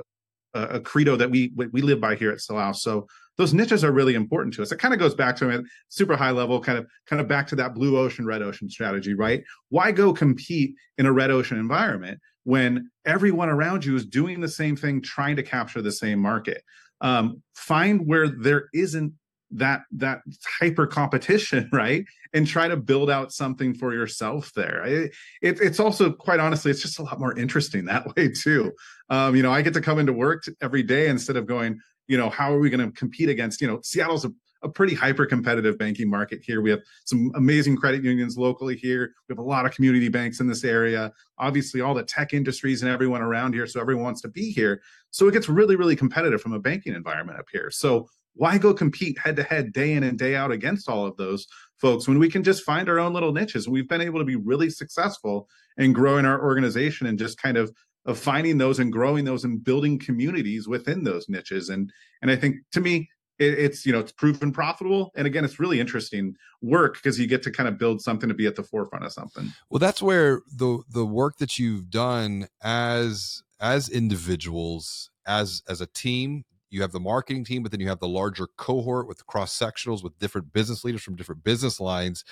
a, 0.54 0.62
a 0.64 0.80
credo 0.80 1.16
that 1.18 1.30
we 1.30 1.54
we 1.56 1.82
live 1.82 2.00
by 2.00 2.16
here 2.16 2.32
at 2.32 2.40
Salal. 2.40 2.74
So 2.74 3.08
those 3.38 3.54
niches 3.54 3.84
are 3.84 3.92
really 3.92 4.14
important 4.14 4.54
to 4.56 4.62
us. 4.62 4.72
It 4.72 4.78
kind 4.78 4.94
of 4.94 5.00
goes 5.00 5.16
back 5.16 5.36
to 5.38 5.50
a 5.50 5.64
super 5.90 6.16
high 6.16 6.32
level, 6.32 6.60
kind 6.60 6.78
of 6.78 6.88
kind 7.08 7.22
of 7.22 7.28
back 7.28 7.48
to 7.48 7.56
that 7.56 7.74
blue 7.74 7.98
ocean, 7.98 8.26
red 8.26 8.42
ocean 8.42 8.70
strategy, 8.70 9.14
right? 9.14 9.44
Why 9.70 9.92
go 9.92 10.14
compete 10.14 10.76
in 10.98 11.06
a 11.06 11.14
red 11.14 11.32
ocean 11.32 11.58
environment 11.58 12.20
when 12.44 12.90
everyone 13.06 13.50
around 13.50 13.86
you 13.86 13.96
is 13.96 14.06
doing 14.06 14.42
the 14.42 14.48
same 14.48 14.76
thing, 14.76 15.02
trying 15.02 15.36
to 15.38 15.44
capture 15.44 15.82
the 15.82 15.92
same 15.92 16.20
market? 16.20 16.64
Um, 17.00 17.42
find 17.56 18.06
where 18.06 18.28
there 18.28 18.70
isn't 18.74 19.14
that 19.52 19.82
that 19.92 20.22
hyper 20.60 20.88
competition 20.88 21.70
right 21.74 22.06
and 22.34 22.48
try 22.48 22.68
to 22.68 22.78
build 22.78 23.10
out 23.10 23.34
something 23.34 23.74
for 23.74 23.94
yourself 23.94 24.52
there 24.56 24.84
it, 24.86 25.12
it, 25.42 25.60
it's 25.60 25.80
also 25.80 26.12
quite 26.12 26.40
honestly 26.40 26.72
it's 26.72 26.82
just 26.82 27.00
a 27.00 27.04
lot 27.04 27.20
more 27.20 27.38
interesting 27.38 27.86
that 27.86 28.06
way 28.16 28.30
too 28.30 28.72
um, 29.10 29.36
you 29.36 29.44
know 29.44 29.52
i 29.52 29.62
get 29.62 29.74
to 29.74 29.82
come 29.82 30.00
into 30.00 30.14
work 30.14 30.44
every 30.62 30.84
day 30.84 31.08
instead 31.08 31.36
of 31.36 31.46
going 31.46 31.78
you 32.08 32.18
know, 32.18 32.30
how 32.30 32.54
are 32.54 32.60
we 32.60 32.70
going 32.70 32.86
to 32.86 32.92
compete 32.92 33.30
against, 33.30 33.62
you 33.62 33.68
know, 33.68 33.80
Seattle's 33.84 34.26
a, 34.26 34.32
a 34.64 34.70
pretty 34.70 34.94
hyper 34.94 35.26
competitive 35.26 35.78
banking 35.78 36.10
market 36.10 36.42
here. 36.44 36.62
We 36.62 36.70
have 36.70 36.82
some 37.06 37.32
amazing 37.36 37.78
credit 37.78 38.04
unions 38.04 38.38
locally 38.38 38.76
here. 38.76 39.14
We 39.28 39.34
have 39.34 39.40
a 39.40 39.48
lot 39.48 39.66
of 39.66 39.74
community 39.74 40.10
banks 40.10 40.40
in 40.40 40.48
this 40.48 40.64
area. 40.64 41.12
Obviously, 41.40 41.82
all 41.82 41.94
the 41.94 42.04
tech 42.04 42.34
industries 42.34 42.84
and 42.84 42.92
everyone 42.92 43.22
around 43.22 43.54
here. 43.54 43.66
So 43.66 43.82
everyone 43.82 44.04
wants 44.04 44.22
to 44.22 44.28
be 44.28 44.52
here. 44.52 44.82
So 45.10 45.28
it 45.28 45.32
gets 45.32 45.50
really, 45.50 45.76
really 45.76 45.96
competitive 45.96 46.42
from 46.42 46.54
a 46.54 46.60
banking 46.60 46.94
environment 46.94 47.40
up 47.40 47.48
here. 47.52 47.72
So 47.72 48.08
why 48.34 48.58
go 48.58 48.74
compete 48.74 49.18
head 49.18 49.36
to 49.36 49.44
head 49.44 49.74
day 49.74 49.94
in 49.94 50.04
and 50.04 50.18
day 50.18 50.36
out 50.36 50.52
against 50.52 50.88
all 50.88 51.06
of 51.06 51.18
those 51.18 51.48
folks 51.78 52.08
when 52.08 52.20
we 52.20 52.30
can 52.30 52.44
just 52.44 52.64
find 52.64 52.88
our 52.88 53.00
own 53.00 53.14
little 53.14 53.34
niches? 53.34 53.68
We've 53.68 53.90
been 53.90 54.02
able 54.02 54.20
to 54.20 54.26
be 54.26 54.36
really 54.36 54.70
successful 54.70 55.50
in 55.78 55.94
growing 55.94 56.26
our 56.26 56.42
organization 56.42 57.08
and 57.08 57.20
just 57.20 57.42
kind 57.42 57.58
of 57.58 57.72
of 58.06 58.18
finding 58.18 58.58
those 58.58 58.80
and 58.80 58.92
growing 58.92 59.26
those 59.26 59.44
and 59.44 59.64
building 59.64 60.00
communities 60.00 60.68
within 60.68 61.04
those 61.04 61.30
niches. 61.30 61.70
And 61.70 61.92
and 62.22 62.32
i 62.32 62.36
think 62.36 62.58
to 62.72 62.82
me 62.82 63.10
it, 63.40 63.58
it's 63.58 63.86
you 63.86 63.92
know 63.92 64.00
it's 64.00 64.12
proven 64.12 64.52
profitable. 64.52 65.12
And 65.16 65.28
again 65.28 65.46
it's 65.46 65.60
really 65.60 65.80
interesting 65.80 66.36
work 66.62 66.96
because 66.96 67.20
you 67.20 67.28
get 67.28 67.44
to 67.44 67.52
kind 67.52 67.70
of 67.70 67.78
build 67.78 68.02
something 68.02 68.30
to 68.30 68.36
be 68.36 68.48
at 68.48 68.56
the 68.56 68.64
forefront 68.64 69.06
of 69.06 69.12
something. 69.12 69.52
Well 69.70 69.80
that's 69.80 70.02
where 70.02 70.42
the 70.56 70.84
the 70.90 71.06
work 71.06 71.38
that 71.38 71.60
you've 71.60 71.90
done 71.90 72.48
as 72.64 73.44
as 73.60 73.90
individuals 73.90 75.10
as 75.26 75.62
as 75.68 75.82
a 75.82 75.88
team 75.88 76.46
you 76.72 76.82
have 76.82 76.94
the 76.94 77.00
marketing 77.00 77.44
team, 77.44 77.62
but 77.62 77.72
then 77.72 77.82
you 77.82 77.90
have 77.90 78.00
the 78.00 78.08
larger 78.08 78.48
cohort 78.58 79.08
with 79.08 79.28
cross 79.28 79.58
sectionals 79.58 80.04
with 80.04 80.18
different 80.18 80.54
business 80.54 80.84
leaders 80.84 81.04
from 81.04 81.18
different 81.18 81.44
business 81.44 81.80
lines. 81.80 82.24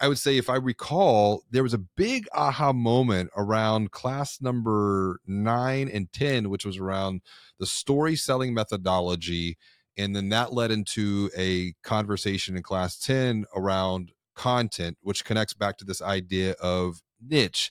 I 0.00 0.08
would 0.08 0.18
say, 0.18 0.38
if 0.38 0.48
I 0.48 0.56
recall, 0.56 1.42
there 1.50 1.62
was 1.62 1.74
a 1.74 1.78
big 1.78 2.26
aha 2.32 2.72
moment 2.72 3.30
around 3.36 3.90
class 3.90 4.40
number 4.40 5.20
nine 5.26 5.90
and 5.92 6.10
10, 6.10 6.48
which 6.48 6.64
was 6.64 6.78
around 6.78 7.20
the 7.58 7.66
story 7.66 8.16
selling 8.16 8.54
methodology. 8.54 9.58
And 9.98 10.16
then 10.16 10.30
that 10.30 10.54
led 10.54 10.70
into 10.70 11.30
a 11.36 11.74
conversation 11.82 12.56
in 12.56 12.62
class 12.62 12.98
10 12.98 13.44
around 13.54 14.12
content, 14.34 14.96
which 15.02 15.24
connects 15.24 15.52
back 15.52 15.76
to 15.78 15.84
this 15.84 16.00
idea 16.00 16.52
of 16.62 17.02
niche. 17.20 17.70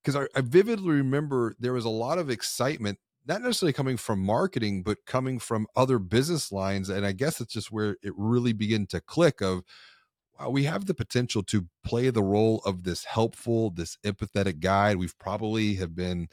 Because 0.00 0.14
I, 0.14 0.38
I 0.38 0.42
vividly 0.42 0.92
remember 0.92 1.56
there 1.58 1.72
was 1.72 1.84
a 1.84 1.90
lot 1.90 2.18
of 2.18 2.30
excitement 2.30 2.98
not 3.26 3.42
necessarily 3.42 3.74
coming 3.74 3.98
from 3.98 4.20
marketing 4.20 4.82
but 4.82 5.04
coming 5.04 5.38
from 5.38 5.66
other 5.76 5.98
business 5.98 6.50
lines 6.50 6.88
and 6.88 7.04
i 7.04 7.12
guess 7.12 7.42
it's 7.42 7.52
just 7.52 7.70
where 7.70 7.96
it 8.02 8.14
really 8.16 8.54
began 8.54 8.86
to 8.86 9.02
click 9.02 9.42
of 9.42 9.62
we 10.48 10.64
have 10.64 10.86
the 10.86 10.94
potential 10.94 11.42
to 11.44 11.66
play 11.84 12.10
the 12.10 12.22
role 12.22 12.62
of 12.64 12.84
this 12.84 13.04
helpful 13.04 13.70
this 13.70 13.98
empathetic 14.04 14.60
guide. 14.60 14.96
We've 14.96 15.18
probably 15.18 15.74
have 15.74 15.94
been 15.94 16.28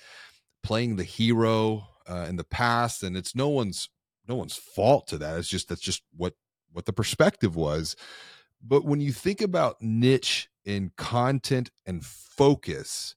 playing 0.63 0.95
the 0.95 1.03
hero 1.03 1.88
uh, 2.09 2.25
in 2.29 2.35
the 2.35 2.43
past 2.43 3.03
and 3.03 3.17
it's 3.17 3.35
no 3.35 3.50
one's 3.50 3.89
no 4.27 4.35
one's 4.35 4.55
fault 4.55 5.07
to 5.07 5.17
that. 5.17 5.38
It's 5.38 5.47
just 5.47 5.69
that's 5.69 5.81
just 5.81 6.03
what 6.15 6.33
what 6.71 6.85
the 6.85 6.93
perspective 6.93 7.55
was. 7.55 7.95
But 8.62 8.85
when 8.85 9.01
you 9.01 9.12
think 9.12 9.41
about 9.41 9.81
niche 9.81 10.50
in 10.65 10.91
content 10.97 11.69
and 11.85 12.03
focus 12.03 13.15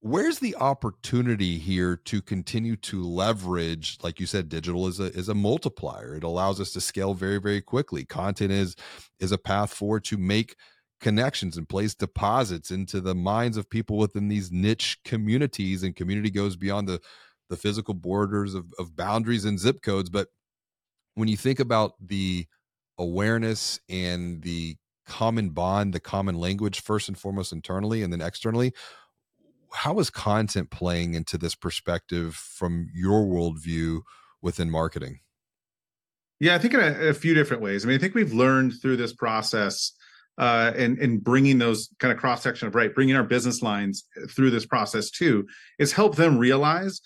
where's 0.00 0.38
the 0.38 0.54
opportunity 0.56 1.58
here 1.58 1.96
to 1.96 2.22
continue 2.22 2.76
to 2.76 3.02
leverage 3.02 3.98
like 4.02 4.20
you 4.20 4.26
said 4.26 4.48
digital 4.48 4.86
is 4.86 5.00
a 5.00 5.06
is 5.12 5.28
a 5.28 5.34
multiplier. 5.34 6.14
It 6.14 6.24
allows 6.24 6.60
us 6.60 6.72
to 6.72 6.80
scale 6.80 7.14
very 7.14 7.38
very 7.38 7.60
quickly. 7.60 8.04
Content 8.04 8.52
is 8.52 8.76
is 9.18 9.32
a 9.32 9.38
path 9.38 9.72
forward 9.72 10.04
to 10.04 10.16
make 10.16 10.56
connections 11.00 11.56
and 11.56 11.68
place 11.68 11.94
deposits 11.94 12.70
into 12.70 13.00
the 13.00 13.14
minds 13.14 13.56
of 13.56 13.70
people 13.70 13.98
within 13.98 14.28
these 14.28 14.50
niche 14.50 14.98
communities 15.04 15.82
and 15.82 15.96
community 15.96 16.30
goes 16.30 16.56
beyond 16.56 16.88
the 16.88 17.00
the 17.48 17.56
physical 17.56 17.94
borders 17.94 18.54
of, 18.54 18.66
of 18.78 18.94
boundaries 18.94 19.46
and 19.46 19.58
zip 19.58 19.80
codes. 19.82 20.10
But 20.10 20.28
when 21.14 21.28
you 21.28 21.36
think 21.36 21.60
about 21.60 21.94
the 22.00 22.46
awareness 22.98 23.80
and 23.88 24.42
the 24.42 24.76
common 25.06 25.48
bond 25.50 25.94
the 25.94 26.00
common 26.00 26.34
language 26.34 26.82
first 26.82 27.08
and 27.08 27.16
foremost 27.16 27.50
internally 27.50 28.02
and 28.02 28.12
then 28.12 28.20
externally 28.20 28.74
how 29.72 29.98
is 29.98 30.10
content 30.10 30.70
playing 30.70 31.14
into 31.14 31.38
this 31.38 31.54
perspective 31.54 32.34
from 32.34 32.88
your 32.94 33.24
worldview 33.24 34.02
within 34.40 34.70
marketing? 34.70 35.20
Yeah, 36.40 36.54
I 36.54 36.58
think 36.58 36.74
in 36.74 36.80
a, 36.80 37.08
a 37.08 37.14
few 37.14 37.34
different 37.34 37.62
ways. 37.62 37.84
I 37.84 37.88
mean, 37.88 37.96
I 37.96 38.00
think 38.00 38.14
we've 38.14 38.32
learned 38.32 38.74
through 38.80 38.96
this 38.96 39.12
process 39.12 39.92
uh, 40.38 40.72
and 40.76 40.98
and 40.98 41.22
bringing 41.22 41.58
those 41.58 41.88
kind 41.98 42.12
of 42.12 42.18
cross 42.18 42.42
section 42.42 42.68
of 42.68 42.74
right, 42.74 42.94
bringing 42.94 43.16
our 43.16 43.24
business 43.24 43.60
lines 43.60 44.04
through 44.30 44.50
this 44.50 44.64
process 44.64 45.10
too, 45.10 45.46
is 45.78 45.92
help 45.92 46.16
them 46.16 46.38
realize 46.38 47.00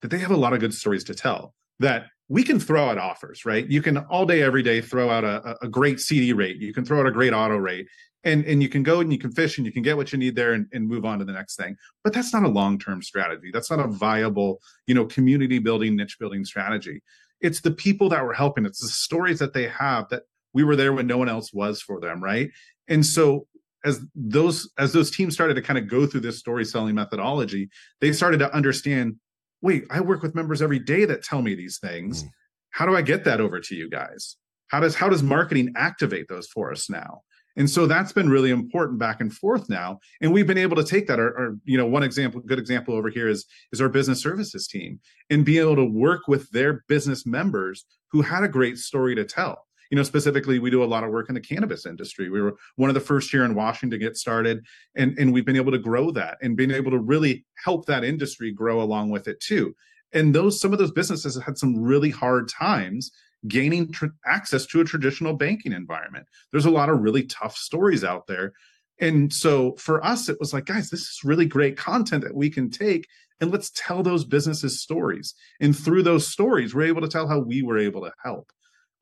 that 0.00 0.10
they 0.10 0.18
have 0.18 0.30
a 0.30 0.36
lot 0.36 0.54
of 0.54 0.60
good 0.60 0.72
stories 0.72 1.04
to 1.04 1.14
tell. 1.14 1.54
That 1.80 2.06
we 2.28 2.42
can 2.42 2.58
throw 2.58 2.88
out 2.88 2.96
offers, 2.96 3.44
right? 3.44 3.66
You 3.68 3.82
can 3.82 3.98
all 3.98 4.24
day, 4.24 4.40
every 4.40 4.62
day 4.62 4.80
throw 4.80 5.10
out 5.10 5.24
a, 5.24 5.56
a 5.60 5.68
great 5.68 6.00
CD 6.00 6.32
rate. 6.32 6.56
You 6.56 6.72
can 6.72 6.84
throw 6.84 7.00
out 7.00 7.06
a 7.06 7.10
great 7.10 7.34
auto 7.34 7.56
rate 7.56 7.86
and 8.24 8.44
and 8.44 8.62
you 8.62 8.68
can 8.68 8.82
go 8.82 9.00
and 9.00 9.12
you 9.12 9.18
can 9.18 9.30
fish 9.30 9.58
and 9.58 9.66
you 9.66 9.72
can 9.72 9.82
get 9.82 9.96
what 9.96 10.12
you 10.12 10.18
need 10.18 10.36
there 10.36 10.52
and, 10.52 10.66
and 10.72 10.88
move 10.88 11.04
on 11.04 11.18
to 11.18 11.24
the 11.24 11.32
next 11.32 11.56
thing. 11.56 11.76
But 12.02 12.12
that's 12.12 12.32
not 12.32 12.44
a 12.44 12.48
long-term 12.48 13.02
strategy. 13.02 13.50
That's 13.52 13.70
not 13.70 13.80
a 13.80 13.88
viable 13.88 14.60
you 14.86 14.94
know 14.94 15.06
community 15.06 15.58
building 15.58 15.96
niche 15.96 16.18
building 16.18 16.44
strategy. 16.44 17.02
It's 17.40 17.60
the 17.60 17.70
people 17.70 18.08
that 18.10 18.24
we're 18.24 18.34
helping. 18.34 18.64
It's 18.64 18.80
the 18.80 18.88
stories 18.88 19.38
that 19.38 19.52
they 19.52 19.68
have 19.68 20.08
that 20.08 20.22
we 20.52 20.64
were 20.64 20.76
there 20.76 20.92
when 20.92 21.06
no 21.06 21.18
one 21.18 21.28
else 21.28 21.52
was 21.52 21.80
for 21.82 22.00
them 22.00 22.22
right? 22.22 22.50
And 22.88 23.04
so 23.04 23.46
as 23.84 24.00
those 24.14 24.70
as 24.78 24.92
those 24.92 25.10
teams 25.10 25.34
started 25.34 25.54
to 25.54 25.62
kind 25.62 25.78
of 25.78 25.88
go 25.88 26.06
through 26.06 26.20
this 26.20 26.38
story 26.38 26.64
selling 26.64 26.94
methodology 26.94 27.68
they 28.00 28.12
started 28.12 28.38
to 28.38 28.50
understand 28.54 29.16
wait 29.60 29.84
i 29.90 30.00
work 30.00 30.22
with 30.22 30.34
members 30.34 30.62
every 30.62 30.78
day 30.78 31.04
that 31.04 31.22
tell 31.22 31.42
me 31.42 31.54
these 31.54 31.78
things. 31.78 32.24
Mm. 32.24 32.28
how 32.70 32.86
do 32.86 32.96
i 32.96 33.02
get 33.02 33.24
that 33.24 33.40
over 33.40 33.60
to 33.60 33.74
you 33.74 33.90
guys? 33.90 34.36
How 34.68 34.80
does 34.80 34.94
how 34.94 35.08
does 35.08 35.22
marketing 35.22 35.74
activate 35.76 36.28
those 36.28 36.48
for 36.48 36.72
us 36.72 36.88
now 36.90 37.22
and 37.56 37.70
so 37.70 37.86
that's 37.86 38.12
been 38.12 38.28
really 38.28 38.50
important 38.50 38.98
back 38.98 39.20
and 39.20 39.32
forth 39.32 39.68
now. 39.68 40.00
And 40.20 40.32
we've 40.32 40.46
been 40.46 40.58
able 40.58 40.76
to 40.76 40.84
take 40.84 41.06
that. 41.06 41.20
Our, 41.20 41.38
our, 41.38 41.56
you 41.64 41.78
know, 41.78 41.86
one 41.86 42.02
example, 42.02 42.40
good 42.40 42.58
example 42.58 42.94
over 42.94 43.10
here 43.10 43.28
is 43.28 43.46
is 43.72 43.80
our 43.80 43.88
business 43.88 44.20
services 44.20 44.66
team 44.66 45.00
and 45.30 45.44
be 45.44 45.58
able 45.58 45.76
to 45.76 45.84
work 45.84 46.26
with 46.26 46.50
their 46.50 46.84
business 46.88 47.24
members 47.24 47.84
who 48.10 48.22
had 48.22 48.42
a 48.42 48.48
great 48.48 48.78
story 48.78 49.14
to 49.14 49.24
tell. 49.24 49.66
You 49.90 49.96
know, 49.96 50.02
specifically, 50.02 50.58
we 50.58 50.70
do 50.70 50.82
a 50.82 50.86
lot 50.86 51.04
of 51.04 51.10
work 51.10 51.28
in 51.28 51.34
the 51.34 51.40
cannabis 51.40 51.86
industry. 51.86 52.28
We 52.28 52.40
were 52.40 52.56
one 52.76 52.90
of 52.90 52.94
the 52.94 53.00
first 53.00 53.30
here 53.30 53.44
in 53.44 53.54
Washington 53.54 53.90
to 53.90 54.04
get 54.04 54.16
started, 54.16 54.64
and 54.96 55.16
and 55.18 55.32
we've 55.32 55.46
been 55.46 55.56
able 55.56 55.72
to 55.72 55.78
grow 55.78 56.10
that 56.12 56.38
and 56.42 56.56
being 56.56 56.72
able 56.72 56.90
to 56.90 56.98
really 56.98 57.44
help 57.62 57.86
that 57.86 58.02
industry 58.02 58.50
grow 58.50 58.80
along 58.80 59.10
with 59.10 59.28
it 59.28 59.38
too. 59.40 59.74
And 60.12 60.34
those 60.34 60.60
some 60.60 60.72
of 60.72 60.78
those 60.78 60.92
businesses 60.92 61.40
had 61.40 61.58
some 61.58 61.76
really 61.80 62.10
hard 62.10 62.48
times 62.48 63.12
gaining 63.48 63.92
tr- 63.92 64.06
access 64.26 64.66
to 64.66 64.80
a 64.80 64.84
traditional 64.84 65.34
banking 65.34 65.72
environment. 65.72 66.26
There's 66.50 66.66
a 66.66 66.70
lot 66.70 66.88
of 66.88 67.00
really 67.00 67.24
tough 67.24 67.56
stories 67.56 68.04
out 68.04 68.26
there. 68.26 68.52
And 69.00 69.32
so 69.32 69.74
for 69.76 70.04
us, 70.04 70.28
it 70.28 70.38
was 70.38 70.52
like, 70.52 70.66
guys, 70.66 70.90
this 70.90 71.00
is 71.00 71.20
really 71.24 71.46
great 71.46 71.76
content 71.76 72.22
that 72.22 72.34
we 72.34 72.48
can 72.48 72.70
take 72.70 73.08
and 73.40 73.50
let's 73.50 73.72
tell 73.74 74.02
those 74.02 74.24
businesses 74.24 74.80
stories. 74.80 75.34
And 75.60 75.76
through 75.76 76.04
those 76.04 76.26
stories, 76.26 76.74
we're 76.74 76.86
able 76.86 77.02
to 77.02 77.08
tell 77.08 77.28
how 77.28 77.40
we 77.40 77.62
were 77.62 77.78
able 77.78 78.02
to 78.02 78.12
help. 78.22 78.50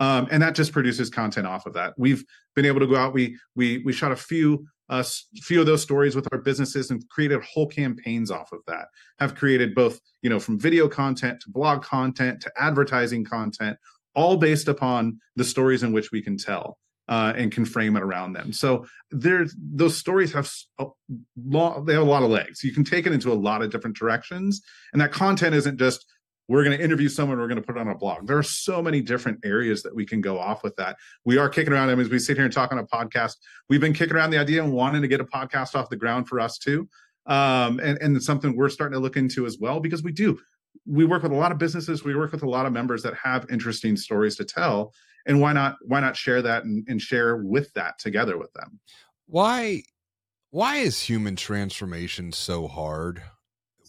Um, 0.01 0.27
and 0.31 0.43
that 0.43 0.55
just 0.55 0.73
produces 0.73 1.11
content 1.11 1.47
off 1.47 1.67
of 1.67 1.75
that. 1.75 1.95
We've 1.97 2.25
been 2.57 2.65
able 2.65 2.81
to 2.81 2.87
go 2.87 2.97
out. 2.97 3.15
We 3.15 3.39
we 3.55 3.83
we 3.85 3.93
shot 3.93 4.11
a 4.11 4.17
few 4.17 4.67
a 4.89 5.05
few 5.43 5.61
of 5.61 5.67
those 5.67 5.81
stories 5.81 6.17
with 6.17 6.27
our 6.33 6.39
businesses 6.39 6.91
and 6.91 7.09
created 7.09 7.41
whole 7.43 7.69
campaigns 7.69 8.31
off 8.31 8.51
of 8.53 8.61
that. 8.67 8.89
Have 9.21 9.37
created 9.37 9.75
both 9.75 10.01
you 10.23 10.29
know 10.31 10.41
from 10.41 10.59
video 10.59 10.89
content 10.89 11.41
to 11.43 11.51
blog 11.51 11.83
content 11.83 12.41
to 12.43 12.53
advertising 12.57 13.25
content, 13.25 13.79
all 14.15 14.37
based 14.37 14.69
upon 14.69 15.19
the 15.37 15.45
stories 15.45 15.83
in 15.83 15.93
which 15.93 16.11
we 16.13 16.23
can 16.23 16.37
tell 16.37 16.79
uh, 17.09 17.33
and 17.37 17.53
can 17.53 17.65
frame 17.65 17.97
it 17.97 18.03
around 18.03 18.33
them. 18.33 18.53
So 18.53 18.87
there's 19.11 19.55
those 19.59 19.97
stories 19.97 20.33
have 20.33 20.51
a 20.79 20.87
lot, 21.45 21.87
they 21.87 21.95
have 21.95 22.03
a 22.03 22.07
lot 22.07 22.23
of 22.23 22.31
legs. 22.31 22.63
You 22.63 22.73
can 22.73 22.85
take 22.85 23.07
it 23.07 23.13
into 23.13 23.33
a 23.33 23.35
lot 23.35 23.63
of 23.63 23.71
different 23.71 23.97
directions, 23.97 24.63
and 24.93 25.01
that 25.03 25.13
content 25.13 25.55
isn't 25.55 25.79
just 25.79 26.07
we're 26.49 26.65
going 26.65 26.77
to 26.77 26.85
interview 26.85 27.09
someone, 27.09 27.39
we're 27.39 27.49
going 27.49 27.61
to 27.61 27.67
put 27.67 27.77
it 27.77 27.81
on 27.81 27.89
a 27.89 27.95
blog. 27.95 28.27
There 28.27 28.37
are 28.37 28.43
so 28.43 28.83
many 28.83 29.01
different 29.01 29.39
areas 29.45 29.83
that 29.85 29.95
we 29.95 30.05
can 30.05 30.21
go 30.21 30.39
off 30.39 30.63
with 30.63 30.77
that. 30.77 30.97
We 31.25 31.39
are 31.39 31.49
kicking 31.49 31.73
around, 31.73 31.89
I 31.89 31.95
mean, 31.95 32.05
as 32.05 32.11
we 32.11 32.19
sit 32.19 32.37
here 32.37 32.45
and 32.45 32.53
talk 32.53 32.73
on 32.73 32.79
a 32.79 32.85
podcast, 32.85 33.37
we've 33.69 33.81
been 33.81 33.95
kicking 33.95 34.17
around 34.17 34.31
the 34.31 34.39
idea 34.39 34.63
and 34.63 34.73
wanting 34.73 35.03
to 35.03 35.09
get 35.09 35.21
a 35.21 35.25
podcast 35.25 35.75
off 35.75 35.89
the 35.89 35.97
ground 35.97 36.29
for 36.29 36.41
us 36.41 36.59
too. 36.59 36.89
Um, 37.27 37.79
and, 37.79 37.97
and 38.03 38.17
it's 38.17 38.27
something 38.27 38.57
we're 38.57 38.69
starting 38.69 38.95
to 38.95 39.01
look 39.01 39.17
into 39.17 39.47
as 39.47 39.57
well 39.59 39.79
because 39.79 40.03
we 40.03 40.13
do 40.13 40.41
we 40.87 41.05
work 41.05 41.23
with 41.23 41.33
a 41.33 41.37
lot 41.37 41.53
of 41.53 41.59
businesses 41.59 42.05
we 42.05 42.15
work 42.15 42.33
with 42.33 42.43
a 42.43 42.49
lot 42.49 42.67
of 42.67 42.73
members 42.73 43.03
that 43.03 43.15
have 43.15 43.47
interesting 43.51 43.97
stories 43.97 44.37
to 44.37 44.45
tell 44.45 44.93
and 45.27 45.41
why 45.41 45.53
not 45.53 45.77
why 45.83 46.01
not 46.01 46.17
share 46.17 46.43
that 46.43 46.65
and, 46.65 46.87
and 46.89 47.01
share 47.01 47.37
with 47.37 47.73
that 47.75 47.99
together 47.99 48.39
with 48.39 48.53
them? 48.55 48.81
Why 49.27 49.83
why 50.51 50.77
is 50.77 51.01
human 51.01 51.37
transformation 51.37 52.33
so 52.33 52.69
hard 52.69 53.23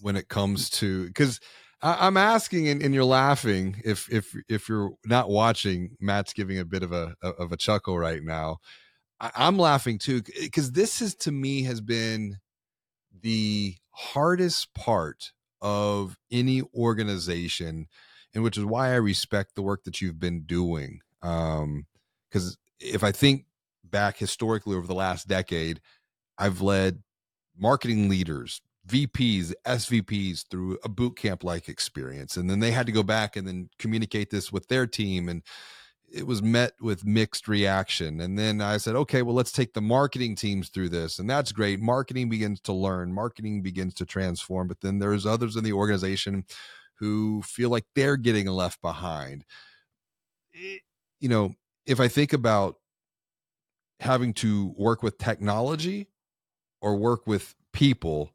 when 0.02 0.16
it 0.16 0.30
comes 0.30 0.70
mm. 0.70 0.74
to 0.80 1.08
because 1.08 1.40
i'm 1.82 2.16
asking 2.16 2.70
and, 2.70 2.82
and, 2.82 2.94
you're 2.94 3.04
laughing 3.04 3.82
if 3.84 4.10
if 4.12 4.34
if 4.48 4.70
you're 4.70 4.92
not 5.06 5.30
watching 5.30 5.98
matt's 6.00 6.32
giving 6.32 6.58
a 6.58 6.66
bit 6.66 6.82
of 6.82 6.94
a 6.94 7.16
of 7.22 7.52
a 7.52 7.58
chuckle 7.58 7.98
right 7.98 8.24
now. 8.24 8.58
I, 9.20 9.32
i'm 9.36 9.58
laughing 9.58 10.00
too 10.00 10.22
because 10.22 10.72
this 10.72 11.02
is 11.02 11.16
to 11.16 11.32
me 11.32 11.64
has 11.64 11.82
been 11.82 12.38
the 13.22 13.76
hardest 13.92 14.74
part 14.74 15.32
of 15.64 16.18
any 16.30 16.62
organization, 16.76 17.88
and 18.36 18.44
which 18.44 18.58
is 18.58 18.66
why 18.66 18.90
I 18.90 18.96
respect 18.96 19.56
the 19.56 19.64
work 19.64 19.86
that 19.86 20.02
you've 20.02 20.20
been 20.20 20.44
doing. 20.44 21.00
Um, 21.24 21.88
because 22.30 22.58
if 22.80 23.04
I 23.04 23.12
think 23.12 23.46
back 23.84 24.18
historically 24.18 24.76
over 24.76 24.86
the 24.86 24.94
last 24.94 25.28
decade, 25.28 25.80
I've 26.38 26.62
led 26.62 27.02
marketing 27.58 28.10
leaders, 28.10 28.62
VPs, 28.88 29.54
SVPs 29.66 30.46
through 30.50 30.80
a 30.84 30.90
boot 30.90 31.16
camp 31.16 31.44
like 31.44 31.70
experience. 31.70 32.36
And 32.36 32.50
then 32.50 32.60
they 32.60 32.72
had 32.72 32.88
to 32.88 32.92
go 32.92 33.04
back 33.04 33.36
and 33.36 33.48
then 33.48 33.70
communicate 33.80 34.32
this 34.32 34.52
with 34.52 34.68
their 34.68 34.86
team. 34.86 35.30
And 35.30 35.44
it 36.14 36.28
was 36.28 36.44
met 36.44 36.74
with 36.80 37.04
mixed 37.04 37.48
reaction. 37.48 38.22
And 38.22 38.38
then 38.38 38.62
I 38.62 38.78
said, 38.78 38.96
okay, 38.96 39.24
well, 39.24 39.34
let's 39.34 39.52
take 39.52 39.74
the 39.74 39.82
marketing 39.82 40.36
teams 40.36 40.70
through 40.70 40.90
this. 40.90 41.18
And 41.18 41.28
that's 41.28 41.52
great. 41.52 41.80
Marketing 41.80 42.30
begins 42.30 42.62
to 42.62 42.74
learn, 42.74 43.12
marketing 43.12 43.64
begins 43.64 43.96
to 43.96 44.06
transform. 44.06 44.68
But 44.68 44.82
then 44.82 45.00
there's 45.00 45.26
others 45.26 45.56
in 45.56 45.64
the 45.64 45.74
organization 45.74 46.46
who 47.00 47.42
feel 47.42 47.70
like 47.72 47.86
they're 47.96 48.16
getting 48.16 48.46
left 48.48 48.80
behind. 48.82 49.44
You 50.54 51.30
know, 51.30 51.56
if 51.88 52.00
I 52.00 52.08
think 52.08 52.32
about 52.32 52.76
having 54.00 54.34
to 54.34 54.76
work 54.78 55.02
with 55.02 55.18
technology 55.18 56.10
or 56.80 56.96
work 56.96 57.26
with 57.26 57.56
people, 57.72 58.30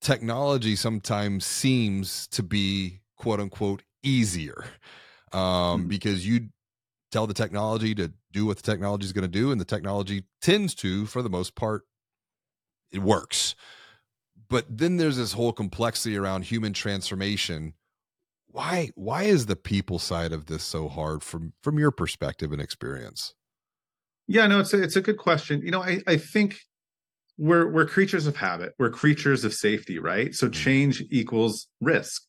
technology 0.00 0.74
sometimes 0.74 1.46
seems 1.46 2.26
to 2.28 2.42
be 2.42 3.00
quote 3.16 3.38
unquote 3.38 3.84
easier 4.02 4.64
um, 5.32 5.40
mm-hmm. 5.40 5.88
because 5.88 6.26
you 6.26 6.48
tell 7.10 7.26
the 7.26 7.34
technology 7.34 7.94
to 7.94 8.12
do 8.32 8.46
what 8.46 8.56
the 8.56 8.62
technology 8.62 9.04
is 9.04 9.12
going 9.12 9.22
to 9.22 9.28
do, 9.28 9.50
and 9.50 9.60
the 9.60 9.64
technology 9.64 10.24
tends 10.40 10.74
to, 10.76 11.06
for 11.06 11.22
the 11.22 11.30
most 11.30 11.54
part, 11.54 11.82
it 12.92 13.00
works. 13.00 13.54
But 14.48 14.66
then 14.68 14.96
there's 14.96 15.16
this 15.16 15.32
whole 15.32 15.52
complexity 15.52 16.16
around 16.16 16.44
human 16.44 16.72
transformation. 16.72 17.74
Why 18.48 18.90
why 18.96 19.24
is 19.24 19.46
the 19.46 19.56
people 19.56 20.00
side 20.00 20.32
of 20.32 20.46
this 20.46 20.64
so 20.64 20.88
hard 20.88 21.22
from 21.22 21.52
from 21.62 21.78
your 21.78 21.92
perspective 21.92 22.52
and 22.52 22.60
experience? 22.60 23.34
Yeah, 24.26 24.46
no, 24.48 24.60
it's 24.60 24.72
a, 24.74 24.82
it's 24.82 24.96
a 24.96 25.00
good 25.00 25.18
question. 25.18 25.62
You 25.62 25.70
know, 25.70 25.82
I 25.82 26.00
I 26.06 26.16
think 26.16 26.56
we're 27.38 27.70
we're 27.70 27.86
creatures 27.86 28.26
of 28.26 28.36
habit. 28.36 28.74
We're 28.78 28.90
creatures 28.90 29.44
of 29.44 29.54
safety, 29.54 29.98
right? 29.98 30.34
So 30.34 30.46
mm-hmm. 30.46 30.52
change 30.52 31.02
equals 31.10 31.68
risk. 31.80 32.22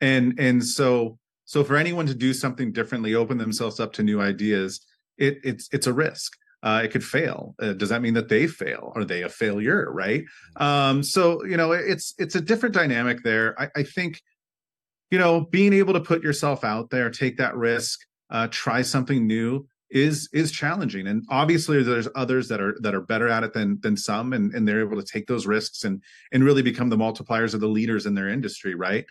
And 0.00 0.38
and 0.38 0.64
so 0.64 1.18
so 1.46 1.64
for 1.64 1.76
anyone 1.76 2.06
to 2.06 2.14
do 2.14 2.34
something 2.34 2.72
differently, 2.72 3.14
open 3.14 3.38
themselves 3.38 3.80
up 3.80 3.92
to 3.94 4.02
new 4.02 4.20
ideas, 4.20 4.80
it, 5.16 5.38
it's 5.42 5.68
it's 5.72 5.86
a 5.86 5.92
risk. 5.92 6.32
Uh, 6.62 6.80
it 6.82 6.90
could 6.90 7.04
fail. 7.04 7.54
Uh, 7.62 7.72
does 7.72 7.90
that 7.90 8.02
mean 8.02 8.14
that 8.14 8.28
they 8.28 8.48
fail? 8.48 8.92
Are 8.96 9.04
they 9.04 9.22
a 9.22 9.28
failure? 9.28 9.88
Right. 9.90 10.24
Um, 10.56 11.02
so 11.04 11.44
you 11.44 11.56
know, 11.56 11.72
it's 11.72 12.14
it's 12.18 12.34
a 12.34 12.40
different 12.40 12.74
dynamic 12.74 13.22
there. 13.22 13.58
I, 13.60 13.68
I, 13.76 13.82
think, 13.84 14.20
you 15.10 15.18
know, 15.18 15.42
being 15.42 15.72
able 15.72 15.94
to 15.94 16.00
put 16.00 16.24
yourself 16.24 16.64
out 16.64 16.90
there, 16.90 17.10
take 17.10 17.36
that 17.36 17.56
risk, 17.56 18.00
uh, 18.30 18.48
try 18.50 18.82
something 18.82 19.26
new 19.26 19.68
is 19.90 20.28
is 20.32 20.50
challenging. 20.50 21.06
And 21.06 21.24
obviously, 21.30 21.82
there's 21.82 22.08
others 22.16 22.48
that 22.48 22.60
are 22.60 22.76
that 22.80 22.94
are 22.94 23.00
better 23.00 23.28
at 23.28 23.44
it 23.44 23.52
than 23.52 23.78
than 23.82 23.96
some, 23.96 24.32
and 24.32 24.52
and 24.52 24.66
they're 24.66 24.80
able 24.80 25.00
to 25.00 25.06
take 25.06 25.28
those 25.28 25.46
risks 25.46 25.84
and 25.84 26.02
and 26.32 26.42
really 26.42 26.62
become 26.62 26.88
the 26.88 26.96
multipliers 26.96 27.54
of 27.54 27.60
the 27.60 27.68
leaders 27.68 28.06
in 28.06 28.14
their 28.14 28.28
industry. 28.28 28.74
Right. 28.74 29.04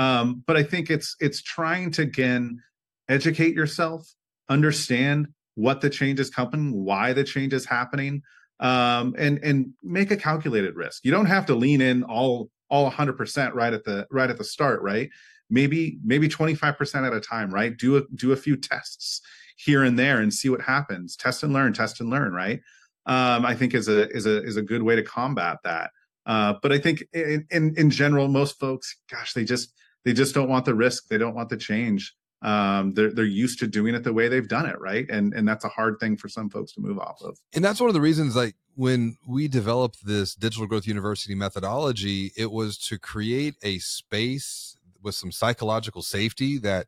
Um, 0.00 0.42
but 0.46 0.56
I 0.56 0.62
think 0.62 0.88
it's 0.88 1.14
it's 1.20 1.42
trying 1.42 1.90
to 1.92 2.02
again 2.02 2.60
educate 3.08 3.54
yourself, 3.54 4.08
understand 4.48 5.28
what 5.56 5.82
the 5.82 5.90
change 5.90 6.20
is 6.20 6.30
coming, 6.30 6.72
why 6.72 7.12
the 7.12 7.24
change 7.24 7.52
is 7.52 7.66
happening, 7.66 8.22
um, 8.60 9.14
and 9.18 9.38
and 9.42 9.74
make 9.82 10.10
a 10.10 10.16
calculated 10.16 10.74
risk. 10.74 11.04
You 11.04 11.10
don't 11.10 11.26
have 11.26 11.44
to 11.46 11.54
lean 11.54 11.82
in 11.82 12.02
all 12.04 12.50
all 12.70 12.90
100% 12.90 13.52
right 13.52 13.74
at 13.74 13.84
the 13.84 14.06
right 14.10 14.30
at 14.30 14.38
the 14.38 14.44
start, 14.44 14.80
right? 14.80 15.10
Maybe 15.50 15.98
maybe 16.02 16.28
25% 16.28 17.06
at 17.06 17.12
a 17.12 17.20
time, 17.20 17.52
right? 17.52 17.76
Do 17.76 17.98
a 17.98 18.02
do 18.14 18.32
a 18.32 18.36
few 18.36 18.56
tests 18.56 19.20
here 19.56 19.82
and 19.84 19.98
there 19.98 20.18
and 20.20 20.32
see 20.32 20.48
what 20.48 20.62
happens. 20.62 21.14
Test 21.14 21.42
and 21.42 21.52
learn, 21.52 21.74
test 21.74 22.00
and 22.00 22.08
learn, 22.08 22.32
right? 22.32 22.60
Um, 23.04 23.44
I 23.44 23.54
think 23.54 23.74
is 23.74 23.88
a 23.88 24.08
is 24.08 24.24
a 24.24 24.42
is 24.44 24.56
a 24.56 24.62
good 24.62 24.82
way 24.82 24.96
to 24.96 25.02
combat 25.02 25.58
that. 25.64 25.90
Uh, 26.24 26.54
but 26.62 26.70
I 26.70 26.78
think 26.78 27.02
in, 27.12 27.46
in, 27.50 27.74
in 27.76 27.90
general, 27.90 28.28
most 28.28 28.60
folks, 28.60 28.96
gosh, 29.10 29.32
they 29.32 29.42
just 29.44 29.72
they 30.04 30.12
just 30.12 30.34
don't 30.34 30.48
want 30.48 30.64
the 30.64 30.74
risk. 30.74 31.08
They 31.08 31.18
don't 31.18 31.34
want 31.34 31.48
the 31.48 31.56
change. 31.56 32.14
Um, 32.42 32.94
they're 32.94 33.12
they're 33.12 33.24
used 33.24 33.58
to 33.58 33.66
doing 33.66 33.94
it 33.94 34.02
the 34.02 34.14
way 34.14 34.28
they've 34.28 34.48
done 34.48 34.66
it, 34.66 34.80
right? 34.80 35.06
And 35.10 35.34
and 35.34 35.46
that's 35.46 35.64
a 35.64 35.68
hard 35.68 35.96
thing 36.00 36.16
for 36.16 36.28
some 36.28 36.48
folks 36.48 36.72
to 36.72 36.80
move 36.80 36.98
off 36.98 37.20
of. 37.22 37.38
And 37.54 37.64
that's 37.64 37.80
one 37.80 37.90
of 37.90 37.94
the 37.94 38.00
reasons, 38.00 38.34
like 38.34 38.54
when 38.74 39.16
we 39.28 39.46
developed 39.46 40.06
this 40.06 40.34
digital 40.34 40.66
growth 40.66 40.86
university 40.86 41.34
methodology, 41.34 42.32
it 42.36 42.50
was 42.50 42.78
to 42.78 42.98
create 42.98 43.56
a 43.62 43.78
space 43.78 44.76
with 45.02 45.14
some 45.14 45.32
psychological 45.32 46.02
safety 46.02 46.58
that 46.58 46.86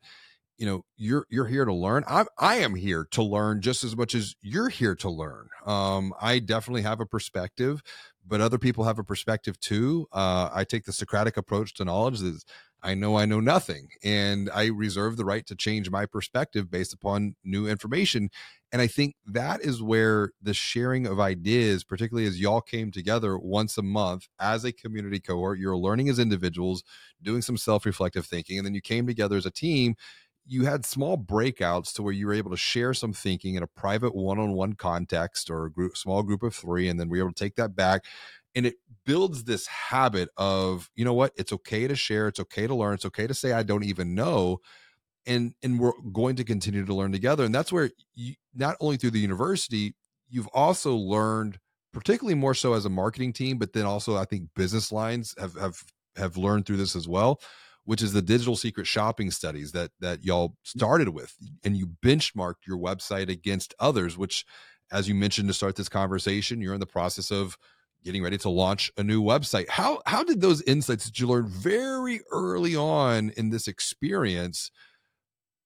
you 0.57 0.65
know 0.65 0.85
you're 0.97 1.25
you're 1.29 1.47
here 1.47 1.65
to 1.65 1.73
learn 1.73 2.03
i 2.07 2.23
i 2.37 2.55
am 2.55 2.75
here 2.75 3.07
to 3.09 3.23
learn 3.23 3.59
just 3.59 3.83
as 3.83 3.97
much 3.97 4.13
as 4.13 4.35
you're 4.41 4.69
here 4.69 4.95
to 4.95 5.09
learn 5.09 5.47
um 5.65 6.13
i 6.21 6.37
definitely 6.37 6.83
have 6.83 6.99
a 6.99 7.05
perspective 7.05 7.81
but 8.25 8.39
other 8.39 8.59
people 8.59 8.83
have 8.83 8.99
a 8.99 9.03
perspective 9.03 9.59
too 9.59 10.07
uh 10.11 10.49
i 10.53 10.63
take 10.63 10.85
the 10.85 10.93
socratic 10.93 11.37
approach 11.37 11.73
to 11.73 11.83
knowledge 11.83 12.21
is 12.21 12.45
I 12.85 12.95
know 12.95 13.15
I 13.17 13.25
know 13.25 13.39
nothing, 13.39 13.89
and 14.03 14.49
I 14.53 14.65
reserve 14.65 15.15
the 15.15 15.23
right 15.23 15.45
to 15.47 15.55
change 15.55 15.89
my 15.89 16.05
perspective 16.05 16.69
based 16.69 16.93
upon 16.93 17.35
new 17.43 17.65
information. 17.65 18.29
And 18.73 18.81
I 18.81 18.87
think 18.87 19.15
that 19.25 19.61
is 19.61 19.81
where 19.81 20.31
the 20.41 20.53
sharing 20.53 21.07
of 21.07 21.19
ideas, 21.19 21.85
particularly 21.85 22.27
as 22.27 22.41
y'all 22.41 22.59
came 22.61 22.91
together 22.91 23.37
once 23.37 23.77
a 23.77 23.83
month 23.83 24.27
as 24.39 24.65
a 24.65 24.73
community 24.73 25.19
cohort, 25.21 25.59
you're 25.59 25.77
learning 25.77 26.09
as 26.09 26.19
individuals, 26.19 26.83
doing 27.21 27.41
some 27.41 27.55
self 27.57 27.85
reflective 27.85 28.25
thinking, 28.25 28.57
and 28.57 28.65
then 28.65 28.73
you 28.75 28.81
came 28.81 29.07
together 29.07 29.37
as 29.37 29.45
a 29.45 29.51
team. 29.51 29.95
You 30.45 30.65
had 30.65 30.85
small 30.85 31.17
breakouts 31.17 31.93
to 31.93 32.03
where 32.03 32.11
you 32.13 32.27
were 32.27 32.33
able 32.33 32.51
to 32.51 32.57
share 32.57 32.93
some 32.93 33.13
thinking 33.13 33.55
in 33.55 33.63
a 33.63 33.67
private 33.67 34.13
one 34.13 34.39
on 34.39 34.51
one 34.53 34.73
context 34.73 35.49
or 35.49 35.65
a 35.65 35.71
group, 35.71 35.95
small 35.95 36.21
group 36.21 36.43
of 36.43 36.53
three, 36.53 36.89
and 36.89 36.99
then 36.99 37.07
we 37.07 37.19
were 37.19 37.27
able 37.27 37.33
to 37.33 37.43
take 37.43 37.55
that 37.55 37.77
back 37.77 38.03
and 38.55 38.65
it 38.65 38.75
builds 39.05 39.43
this 39.43 39.67
habit 39.67 40.29
of 40.37 40.89
you 40.95 41.05
know 41.05 41.13
what? 41.13 41.33
It's 41.35 41.53
okay 41.53 41.87
to 41.87 41.95
share 41.95 42.27
it's 42.27 42.39
okay 42.39 42.67
to 42.67 42.75
learn 42.75 42.95
it's 42.95 43.05
okay 43.05 43.27
to 43.27 43.33
say 43.33 43.53
i 43.53 43.63
don't 43.63 43.83
even 43.83 44.15
know 44.15 44.59
and 45.25 45.53
and 45.63 45.79
we're 45.79 45.93
going 46.11 46.35
to 46.35 46.43
continue 46.43 46.85
to 46.85 46.93
learn 46.93 47.11
together 47.11 47.43
and 47.43 47.53
that's 47.53 47.71
where 47.71 47.89
you 48.15 48.35
not 48.53 48.75
only 48.79 48.97
through 48.97 49.11
the 49.11 49.19
university 49.19 49.95
you've 50.29 50.47
also 50.53 50.95
learned 50.95 51.59
particularly 51.93 52.35
more 52.35 52.53
so 52.53 52.73
as 52.73 52.85
a 52.85 52.89
marketing 52.89 53.33
team 53.33 53.57
but 53.57 53.73
then 53.73 53.85
also 53.85 54.17
i 54.17 54.25
think 54.25 54.49
business 54.55 54.91
lines 54.91 55.33
have 55.39 55.55
have 55.55 55.83
have 56.15 56.37
learned 56.37 56.65
through 56.65 56.77
this 56.77 56.95
as 56.95 57.07
well 57.07 57.39
which 57.85 58.01
is 58.01 58.13
the 58.13 58.21
digital 58.21 58.55
secret 58.55 58.87
shopping 58.87 59.31
studies 59.31 59.71
that 59.71 59.91
that 59.99 60.23
y'all 60.23 60.49
mm. 60.49 60.55
started 60.63 61.09
with 61.09 61.33
and 61.63 61.77
you 61.77 61.87
benchmarked 62.03 62.65
your 62.67 62.77
website 62.77 63.29
against 63.29 63.73
others 63.79 64.17
which 64.17 64.45
as 64.91 65.07
you 65.07 65.15
mentioned 65.15 65.47
to 65.47 65.53
start 65.53 65.75
this 65.75 65.89
conversation 65.89 66.61
you're 66.61 66.73
in 66.73 66.79
the 66.79 66.85
process 66.85 67.31
of 67.31 67.57
getting 68.03 68.23
ready 68.23 68.37
to 68.39 68.49
launch 68.49 68.91
a 68.97 69.03
new 69.03 69.21
website. 69.21 69.69
How 69.69 70.01
how 70.05 70.23
did 70.23 70.41
those 70.41 70.61
insights 70.63 71.05
that 71.05 71.19
you 71.19 71.27
learned 71.27 71.49
very 71.49 72.21
early 72.31 72.75
on 72.75 73.31
in 73.37 73.49
this 73.49 73.67
experience 73.67 74.71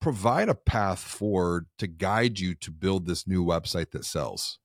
provide 0.00 0.48
a 0.48 0.54
path 0.54 1.00
forward 1.00 1.66
to 1.78 1.86
guide 1.86 2.38
you 2.38 2.54
to 2.54 2.70
build 2.70 3.06
this 3.06 3.26
new 3.26 3.44
website 3.44 3.90
that 3.90 4.04
sells? 4.04 4.58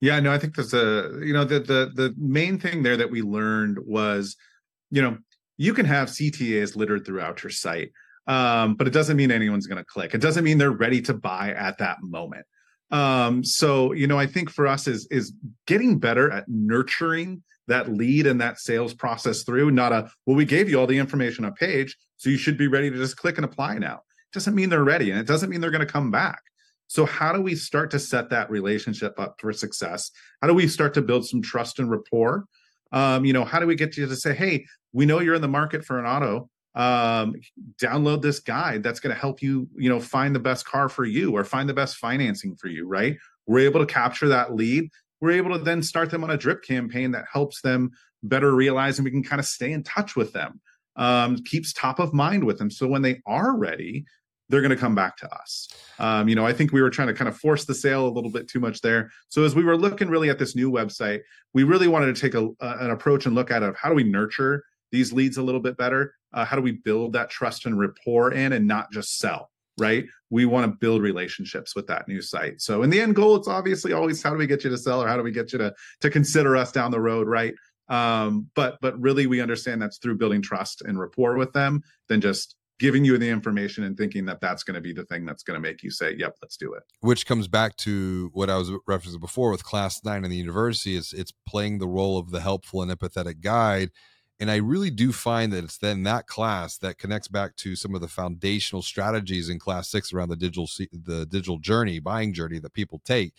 Yeah, 0.00 0.18
no, 0.18 0.32
I 0.32 0.38
think 0.38 0.56
there's 0.56 0.74
a 0.74 1.20
you 1.22 1.32
know 1.32 1.44
the 1.44 1.60
the 1.60 1.92
the 1.94 2.14
main 2.18 2.58
thing 2.58 2.82
there 2.82 2.96
that 2.96 3.10
we 3.10 3.22
learned 3.22 3.78
was, 3.84 4.36
you 4.90 5.00
know, 5.00 5.18
you 5.58 5.74
can 5.74 5.86
have 5.86 6.08
CTAs 6.08 6.74
littered 6.74 7.06
throughout 7.06 7.42
your 7.44 7.50
site, 7.50 7.92
um, 8.26 8.74
but 8.74 8.88
it 8.88 8.92
doesn't 8.92 9.16
mean 9.16 9.30
anyone's 9.30 9.68
going 9.68 9.78
to 9.78 9.84
click. 9.84 10.12
It 10.12 10.20
doesn't 10.20 10.42
mean 10.42 10.58
they're 10.58 10.72
ready 10.72 11.00
to 11.02 11.14
buy 11.14 11.52
at 11.52 11.78
that 11.78 11.98
moment. 12.02 12.46
Um, 12.92 13.42
so 13.42 13.92
you 13.92 14.06
know, 14.06 14.18
I 14.18 14.26
think 14.26 14.50
for 14.50 14.66
us 14.66 14.86
is 14.86 15.06
is 15.10 15.32
getting 15.66 15.98
better 15.98 16.30
at 16.30 16.44
nurturing 16.46 17.42
that 17.68 17.90
lead 17.92 18.26
and 18.26 18.40
that 18.40 18.58
sales 18.60 18.92
process 18.94 19.42
through. 19.42 19.70
Not 19.70 19.92
a 19.92 20.10
well, 20.26 20.36
we 20.36 20.44
gave 20.44 20.68
you 20.68 20.78
all 20.78 20.86
the 20.86 20.98
information 20.98 21.44
on 21.44 21.54
page, 21.54 21.96
so 22.18 22.30
you 22.30 22.36
should 22.36 22.58
be 22.58 22.68
ready 22.68 22.90
to 22.90 22.96
just 22.96 23.16
click 23.16 23.38
and 23.38 23.44
apply 23.44 23.78
now. 23.78 24.00
Doesn't 24.32 24.54
mean 24.54 24.68
they're 24.68 24.84
ready, 24.84 25.10
and 25.10 25.18
it 25.18 25.26
doesn't 25.26 25.50
mean 25.50 25.60
they're 25.60 25.70
going 25.70 25.86
to 25.86 25.92
come 25.92 26.10
back. 26.10 26.40
So 26.86 27.06
how 27.06 27.32
do 27.32 27.40
we 27.40 27.54
start 27.54 27.90
to 27.92 27.98
set 27.98 28.28
that 28.30 28.50
relationship 28.50 29.18
up 29.18 29.36
for 29.40 29.50
success? 29.54 30.10
How 30.42 30.48
do 30.48 30.54
we 30.54 30.68
start 30.68 30.92
to 30.94 31.02
build 31.02 31.26
some 31.26 31.40
trust 31.40 31.78
and 31.78 31.90
rapport? 31.90 32.44
Um, 32.92 33.24
you 33.24 33.32
know, 33.32 33.46
how 33.46 33.58
do 33.58 33.66
we 33.66 33.74
get 33.74 33.96
you 33.96 34.06
to 34.06 34.14
say, 34.14 34.34
hey, 34.34 34.66
we 34.92 35.06
know 35.06 35.20
you're 35.20 35.34
in 35.34 35.40
the 35.40 35.48
market 35.48 35.86
for 35.86 35.98
an 35.98 36.04
auto 36.04 36.50
um, 36.74 37.34
download 37.80 38.22
this 38.22 38.40
guide 38.40 38.82
that's 38.82 39.00
going 39.00 39.14
to 39.14 39.20
help 39.20 39.42
you 39.42 39.68
you 39.76 39.88
know 39.88 40.00
find 40.00 40.34
the 40.34 40.40
best 40.40 40.64
car 40.64 40.88
for 40.88 41.04
you 41.04 41.36
or 41.36 41.44
find 41.44 41.68
the 41.68 41.74
best 41.74 41.96
financing 41.96 42.56
for 42.56 42.68
you 42.68 42.86
right? 42.86 43.16
We're 43.46 43.60
able 43.60 43.80
to 43.80 43.92
capture 43.92 44.28
that 44.28 44.54
lead. 44.54 44.88
We're 45.20 45.32
able 45.32 45.56
to 45.56 45.62
then 45.62 45.82
start 45.82 46.10
them 46.10 46.24
on 46.24 46.30
a 46.30 46.36
drip 46.36 46.62
campaign 46.62 47.10
that 47.12 47.26
helps 47.30 47.60
them 47.60 47.90
better 48.22 48.54
realize 48.54 48.98
and 48.98 49.04
we 49.04 49.10
can 49.10 49.22
kind 49.22 49.40
of 49.40 49.46
stay 49.46 49.72
in 49.72 49.82
touch 49.82 50.16
with 50.16 50.32
them 50.32 50.60
um, 50.96 51.38
keeps 51.38 51.72
top 51.72 51.98
of 51.98 52.12
mind 52.12 52.44
with 52.44 52.58
them. 52.58 52.70
So 52.70 52.86
when 52.86 53.02
they 53.02 53.20
are 53.26 53.56
ready 53.56 54.04
they're 54.48 54.60
going 54.60 54.70
to 54.70 54.76
come 54.76 54.94
back 54.94 55.16
to 55.16 55.34
us. 55.34 55.68
Um, 55.98 56.28
you 56.28 56.34
know 56.34 56.44
i 56.44 56.52
think 56.52 56.72
we 56.72 56.82
were 56.82 56.90
trying 56.90 57.08
to 57.08 57.14
kind 57.14 57.28
of 57.28 57.36
force 57.36 57.64
the 57.64 57.74
sale 57.74 58.06
a 58.06 58.10
little 58.10 58.30
bit 58.30 58.48
too 58.48 58.60
much 58.60 58.80
there. 58.82 59.10
So 59.28 59.44
as 59.44 59.54
we 59.54 59.64
were 59.64 59.76
looking 59.76 60.08
really 60.08 60.30
at 60.30 60.38
this 60.38 60.54
new 60.54 60.70
website 60.70 61.20
we 61.54 61.64
really 61.64 61.88
wanted 61.88 62.14
to 62.14 62.20
take 62.20 62.34
a, 62.34 62.50
an 62.60 62.90
approach 62.90 63.24
and 63.26 63.34
look 63.34 63.50
at 63.50 63.62
it 63.62 63.68
of 63.68 63.76
how 63.76 63.88
do 63.88 63.94
we 63.94 64.04
nurture 64.04 64.64
these 64.90 65.12
leads 65.12 65.38
a 65.38 65.42
little 65.42 65.60
bit 65.60 65.76
better 65.76 66.14
uh, 66.32 66.44
how 66.44 66.56
do 66.56 66.62
we 66.62 66.72
build 66.72 67.12
that 67.12 67.30
trust 67.30 67.66
and 67.66 67.78
rapport 67.78 68.32
in 68.32 68.52
and 68.52 68.66
not 68.66 68.90
just 68.92 69.18
sell 69.18 69.50
right? 69.78 70.04
We 70.30 70.44
want 70.44 70.70
to 70.70 70.76
build 70.76 71.02
relationships 71.02 71.74
with 71.74 71.86
that 71.86 72.08
new 72.08 72.20
site. 72.20 72.60
So 72.60 72.82
in 72.82 72.90
the 72.90 73.00
end 73.00 73.16
goal 73.16 73.36
it's 73.36 73.48
obviously 73.48 73.92
always 73.92 74.22
how 74.22 74.30
do 74.30 74.36
we 74.36 74.46
get 74.46 74.64
you 74.64 74.70
to 74.70 74.78
sell 74.78 75.02
or 75.02 75.08
how 75.08 75.16
do 75.16 75.22
we 75.22 75.32
get 75.32 75.52
you 75.52 75.58
to 75.58 75.74
to 76.00 76.10
consider 76.10 76.56
us 76.56 76.72
down 76.72 76.90
the 76.90 77.00
road 77.00 77.28
right? 77.28 77.54
Um, 77.88 78.48
but 78.54 78.78
but 78.80 78.98
really 79.00 79.26
we 79.26 79.40
understand 79.40 79.82
that's 79.82 79.98
through 79.98 80.18
building 80.18 80.42
trust 80.42 80.82
and 80.82 80.98
rapport 80.98 81.36
with 81.36 81.52
them 81.52 81.82
than 82.08 82.20
just 82.20 82.56
giving 82.78 83.04
you 83.04 83.16
the 83.16 83.28
information 83.28 83.84
and 83.84 83.96
thinking 83.96 84.24
that 84.26 84.40
that's 84.40 84.62
going 84.62 84.74
to 84.74 84.80
be 84.80 84.92
the 84.92 85.04
thing 85.04 85.24
that's 85.24 85.42
going 85.42 85.54
to 85.54 85.60
make 85.60 85.82
you 85.82 85.90
say 85.90 86.14
yep 86.16 86.36
let's 86.42 86.56
do 86.56 86.74
it. 86.74 86.82
Which 87.00 87.26
comes 87.26 87.48
back 87.48 87.76
to 87.78 88.30
what 88.32 88.50
i 88.50 88.56
was 88.56 88.70
referencing 88.88 89.20
before 89.20 89.50
with 89.50 89.64
class 89.64 90.04
9 90.04 90.24
in 90.24 90.30
the 90.30 90.36
university 90.36 90.96
is 90.96 91.12
it's 91.12 91.32
playing 91.46 91.78
the 91.78 91.88
role 91.88 92.18
of 92.18 92.30
the 92.30 92.40
helpful 92.40 92.82
and 92.82 92.90
empathetic 92.90 93.40
guide 93.40 93.90
and 94.42 94.50
I 94.50 94.56
really 94.56 94.90
do 94.90 95.12
find 95.12 95.52
that 95.52 95.62
it's 95.62 95.78
then 95.78 96.02
that 96.02 96.26
class 96.26 96.76
that 96.78 96.98
connects 96.98 97.28
back 97.28 97.54
to 97.58 97.76
some 97.76 97.94
of 97.94 98.00
the 98.00 98.08
foundational 98.08 98.82
strategies 98.82 99.48
in 99.48 99.60
class 99.60 99.88
six 99.88 100.12
around 100.12 100.30
the 100.30 100.36
digital 100.36 100.68
the 100.92 101.24
digital 101.26 101.60
journey, 101.60 102.00
buying 102.00 102.34
journey 102.34 102.58
that 102.58 102.72
people 102.72 103.00
take. 103.04 103.34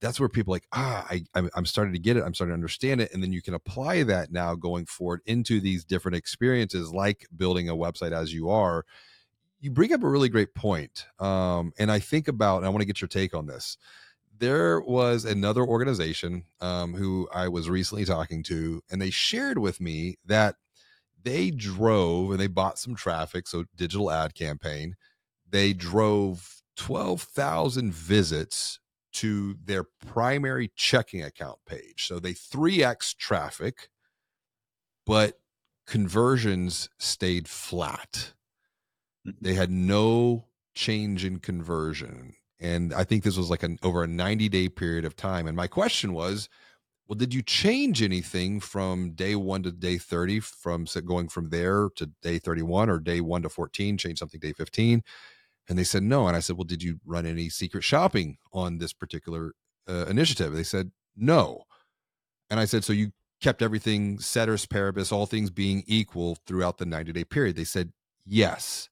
That's 0.00 0.18
where 0.18 0.30
people 0.30 0.52
like 0.52 0.66
ah, 0.72 1.06
I 1.10 1.24
I'm 1.34 1.66
starting 1.66 1.92
to 1.92 1.98
get 1.98 2.16
it. 2.16 2.22
I'm 2.24 2.32
starting 2.32 2.52
to 2.52 2.54
understand 2.54 3.02
it, 3.02 3.12
and 3.12 3.22
then 3.22 3.30
you 3.30 3.42
can 3.42 3.52
apply 3.52 4.04
that 4.04 4.32
now 4.32 4.54
going 4.54 4.86
forward 4.86 5.20
into 5.26 5.60
these 5.60 5.84
different 5.84 6.16
experiences, 6.16 6.94
like 6.94 7.26
building 7.36 7.68
a 7.68 7.76
website 7.76 8.12
as 8.12 8.32
you 8.32 8.48
are. 8.48 8.86
you 9.60 9.70
bring 9.70 9.92
up 9.92 10.02
a 10.02 10.08
really 10.08 10.30
great 10.30 10.54
point. 10.54 11.04
Um, 11.18 11.72
and 11.78 11.90
I 11.92 11.98
think 11.98 12.26
about, 12.26 12.58
and 12.58 12.66
I 12.66 12.70
want 12.70 12.80
to 12.80 12.86
get 12.86 13.02
your 13.02 13.08
take 13.08 13.34
on 13.34 13.46
this. 13.46 13.76
There 14.38 14.80
was 14.80 15.24
another 15.24 15.62
organization 15.62 16.44
um, 16.60 16.94
who 16.94 17.28
I 17.34 17.48
was 17.48 17.68
recently 17.68 18.04
talking 18.04 18.42
to, 18.44 18.82
and 18.90 19.02
they 19.02 19.10
shared 19.10 19.58
with 19.58 19.80
me 19.80 20.16
that 20.24 20.56
they 21.22 21.50
drove 21.50 22.30
and 22.30 22.38
they 22.38 22.46
bought 22.46 22.78
some 22.78 22.94
traffic, 22.94 23.48
so 23.48 23.64
digital 23.76 24.10
ad 24.10 24.34
campaign. 24.34 24.96
They 25.48 25.72
drove 25.72 26.62
12,000 26.76 27.92
visits 27.92 28.78
to 29.14 29.56
their 29.64 29.84
primary 29.84 30.70
checking 30.76 31.22
account 31.22 31.58
page. 31.66 32.06
So 32.06 32.20
they 32.20 32.34
3x 32.34 33.16
traffic, 33.16 33.88
but 35.04 35.40
conversions 35.86 36.88
stayed 36.98 37.48
flat. 37.48 38.34
Mm-hmm. 39.26 39.44
They 39.44 39.54
had 39.54 39.70
no 39.70 40.46
change 40.74 41.24
in 41.24 41.40
conversion. 41.40 42.34
And 42.60 42.92
I 42.92 43.04
think 43.04 43.22
this 43.22 43.36
was 43.36 43.50
like 43.50 43.62
an 43.62 43.78
over 43.82 44.02
a 44.02 44.08
90 44.08 44.48
day 44.48 44.68
period 44.68 45.04
of 45.04 45.16
time. 45.16 45.46
And 45.46 45.56
my 45.56 45.66
question 45.66 46.12
was, 46.12 46.48
well, 47.08 47.16
did 47.16 47.32
you 47.32 47.40
change 47.40 48.02
anything 48.02 48.60
from 48.60 49.12
day 49.12 49.34
one 49.34 49.62
to 49.62 49.72
day 49.72 49.96
30 49.96 50.40
from 50.40 50.86
going 51.06 51.28
from 51.28 51.48
there 51.48 51.88
to 51.96 52.10
day 52.22 52.38
31 52.38 52.90
or 52.90 52.98
day 52.98 53.20
one 53.22 53.42
to 53.42 53.48
14, 53.48 53.96
change 53.96 54.18
something 54.18 54.40
day 54.40 54.52
15? 54.52 55.02
And 55.68 55.78
they 55.78 55.84
said 55.84 56.02
no. 56.02 56.26
And 56.26 56.36
I 56.36 56.40
said, 56.40 56.56
well, 56.56 56.64
did 56.64 56.82
you 56.82 57.00
run 57.06 57.24
any 57.24 57.48
secret 57.48 57.82
shopping 57.82 58.36
on 58.52 58.78
this 58.78 58.92
particular 58.92 59.52
uh, 59.88 60.04
initiative? 60.06 60.52
They 60.52 60.62
said 60.62 60.90
no. 61.16 61.62
And 62.50 62.60
I 62.60 62.66
said, 62.66 62.84
so 62.84 62.92
you 62.92 63.12
kept 63.40 63.62
everything 63.62 64.18
ceteris 64.18 64.66
paribus, 64.66 65.12
all 65.12 65.26
things 65.26 65.50
being 65.50 65.84
equal 65.86 66.36
throughout 66.46 66.78
the 66.78 66.86
90 66.86 67.12
day 67.12 67.24
period? 67.24 67.56
They 67.56 67.64
said 67.64 67.92
yes. 68.26 68.88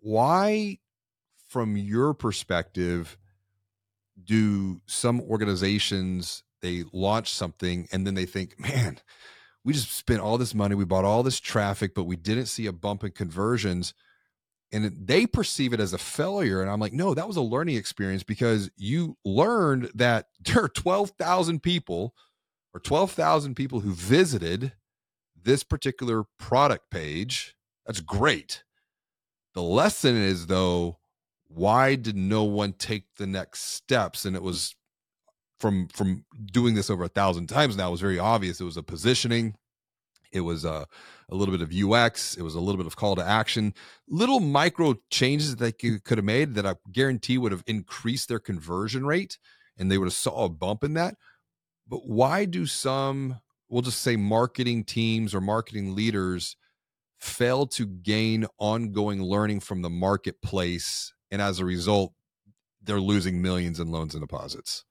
Why, 0.00 0.78
from 1.48 1.76
your 1.76 2.14
perspective, 2.14 3.18
do 4.22 4.80
some 4.86 5.20
organizations 5.20 6.42
they 6.60 6.84
launch 6.92 7.32
something 7.32 7.88
and 7.92 8.06
then 8.06 8.14
they 8.14 8.26
think, 8.26 8.58
man, 8.58 8.98
we 9.64 9.72
just 9.72 9.92
spent 9.92 10.20
all 10.20 10.38
this 10.38 10.54
money, 10.54 10.74
we 10.74 10.84
bought 10.84 11.04
all 11.04 11.22
this 11.22 11.40
traffic, 11.40 11.94
but 11.94 12.04
we 12.04 12.16
didn't 12.16 12.46
see 12.46 12.66
a 12.66 12.72
bump 12.72 13.04
in 13.04 13.12
conversions. 13.12 13.94
And 14.70 14.92
they 15.06 15.26
perceive 15.26 15.72
it 15.72 15.80
as 15.80 15.94
a 15.94 15.98
failure. 15.98 16.60
And 16.60 16.70
I'm 16.70 16.80
like, 16.80 16.92
no, 16.92 17.14
that 17.14 17.26
was 17.26 17.38
a 17.38 17.42
learning 17.42 17.76
experience 17.76 18.22
because 18.22 18.70
you 18.76 19.16
learned 19.24 19.90
that 19.94 20.26
there 20.40 20.64
are 20.64 20.68
12,000 20.68 21.62
people 21.62 22.14
or 22.74 22.80
12,000 22.80 23.54
people 23.54 23.80
who 23.80 23.92
visited 23.92 24.72
this 25.40 25.62
particular 25.62 26.24
product 26.38 26.90
page. 26.90 27.56
That's 27.86 28.00
great. 28.00 28.64
The 29.54 29.62
lesson 29.62 30.16
is, 30.16 30.46
though, 30.46 30.98
why 31.48 31.94
did 31.94 32.16
no 32.16 32.44
one 32.44 32.72
take 32.72 33.04
the 33.16 33.26
next 33.26 33.74
steps? 33.74 34.24
And 34.24 34.36
it 34.36 34.42
was 34.42 34.74
from 35.58 35.88
from 35.88 36.24
doing 36.52 36.74
this 36.74 36.90
over 36.90 37.04
a 37.04 37.08
thousand 37.08 37.48
times 37.48 37.76
now, 37.76 37.88
it 37.88 37.92
was 37.92 38.00
very 38.00 38.18
obvious. 38.18 38.60
It 38.60 38.64
was 38.64 38.76
a 38.76 38.82
positioning, 38.82 39.54
it 40.32 40.40
was 40.40 40.64
a, 40.64 40.86
a 41.30 41.34
little 41.34 41.56
bit 41.56 41.62
of 41.62 41.72
UX, 41.74 42.36
it 42.36 42.42
was 42.42 42.54
a 42.54 42.60
little 42.60 42.76
bit 42.76 42.86
of 42.86 42.96
call 42.96 43.16
to 43.16 43.24
action, 43.24 43.74
little 44.08 44.40
micro 44.40 44.94
changes 45.10 45.56
that 45.56 45.82
you 45.82 46.00
could 46.00 46.18
have 46.18 46.24
made 46.24 46.54
that 46.54 46.66
I 46.66 46.74
guarantee 46.92 47.38
would 47.38 47.52
have 47.52 47.64
increased 47.66 48.28
their 48.28 48.38
conversion 48.38 49.06
rate, 49.06 49.38
and 49.76 49.90
they 49.90 49.98
would 49.98 50.06
have 50.06 50.12
saw 50.12 50.44
a 50.44 50.48
bump 50.48 50.84
in 50.84 50.94
that. 50.94 51.16
But 51.88 52.06
why 52.06 52.44
do 52.44 52.66
some, 52.66 53.40
we'll 53.68 53.82
just 53.82 54.02
say, 54.02 54.16
marketing 54.16 54.84
teams 54.84 55.34
or 55.34 55.40
marketing 55.40 55.94
leaders 55.94 56.56
fail 57.18 57.66
to 57.66 57.86
gain 57.86 58.46
ongoing 58.58 59.22
learning 59.22 59.60
from 59.60 59.82
the 59.82 59.90
marketplace, 59.90 61.12
and 61.30 61.42
as 61.42 61.60
a 61.60 61.64
result, 61.64 62.12
they're 62.82 63.00
losing 63.00 63.42
millions 63.42 63.80
in 63.80 63.90
loans 63.90 64.14
and 64.14 64.22
deposits? 64.22 64.84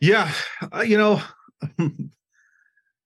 Yeah, 0.00 0.32
uh, 0.74 0.82
you 0.82 0.98
know, 0.98 1.22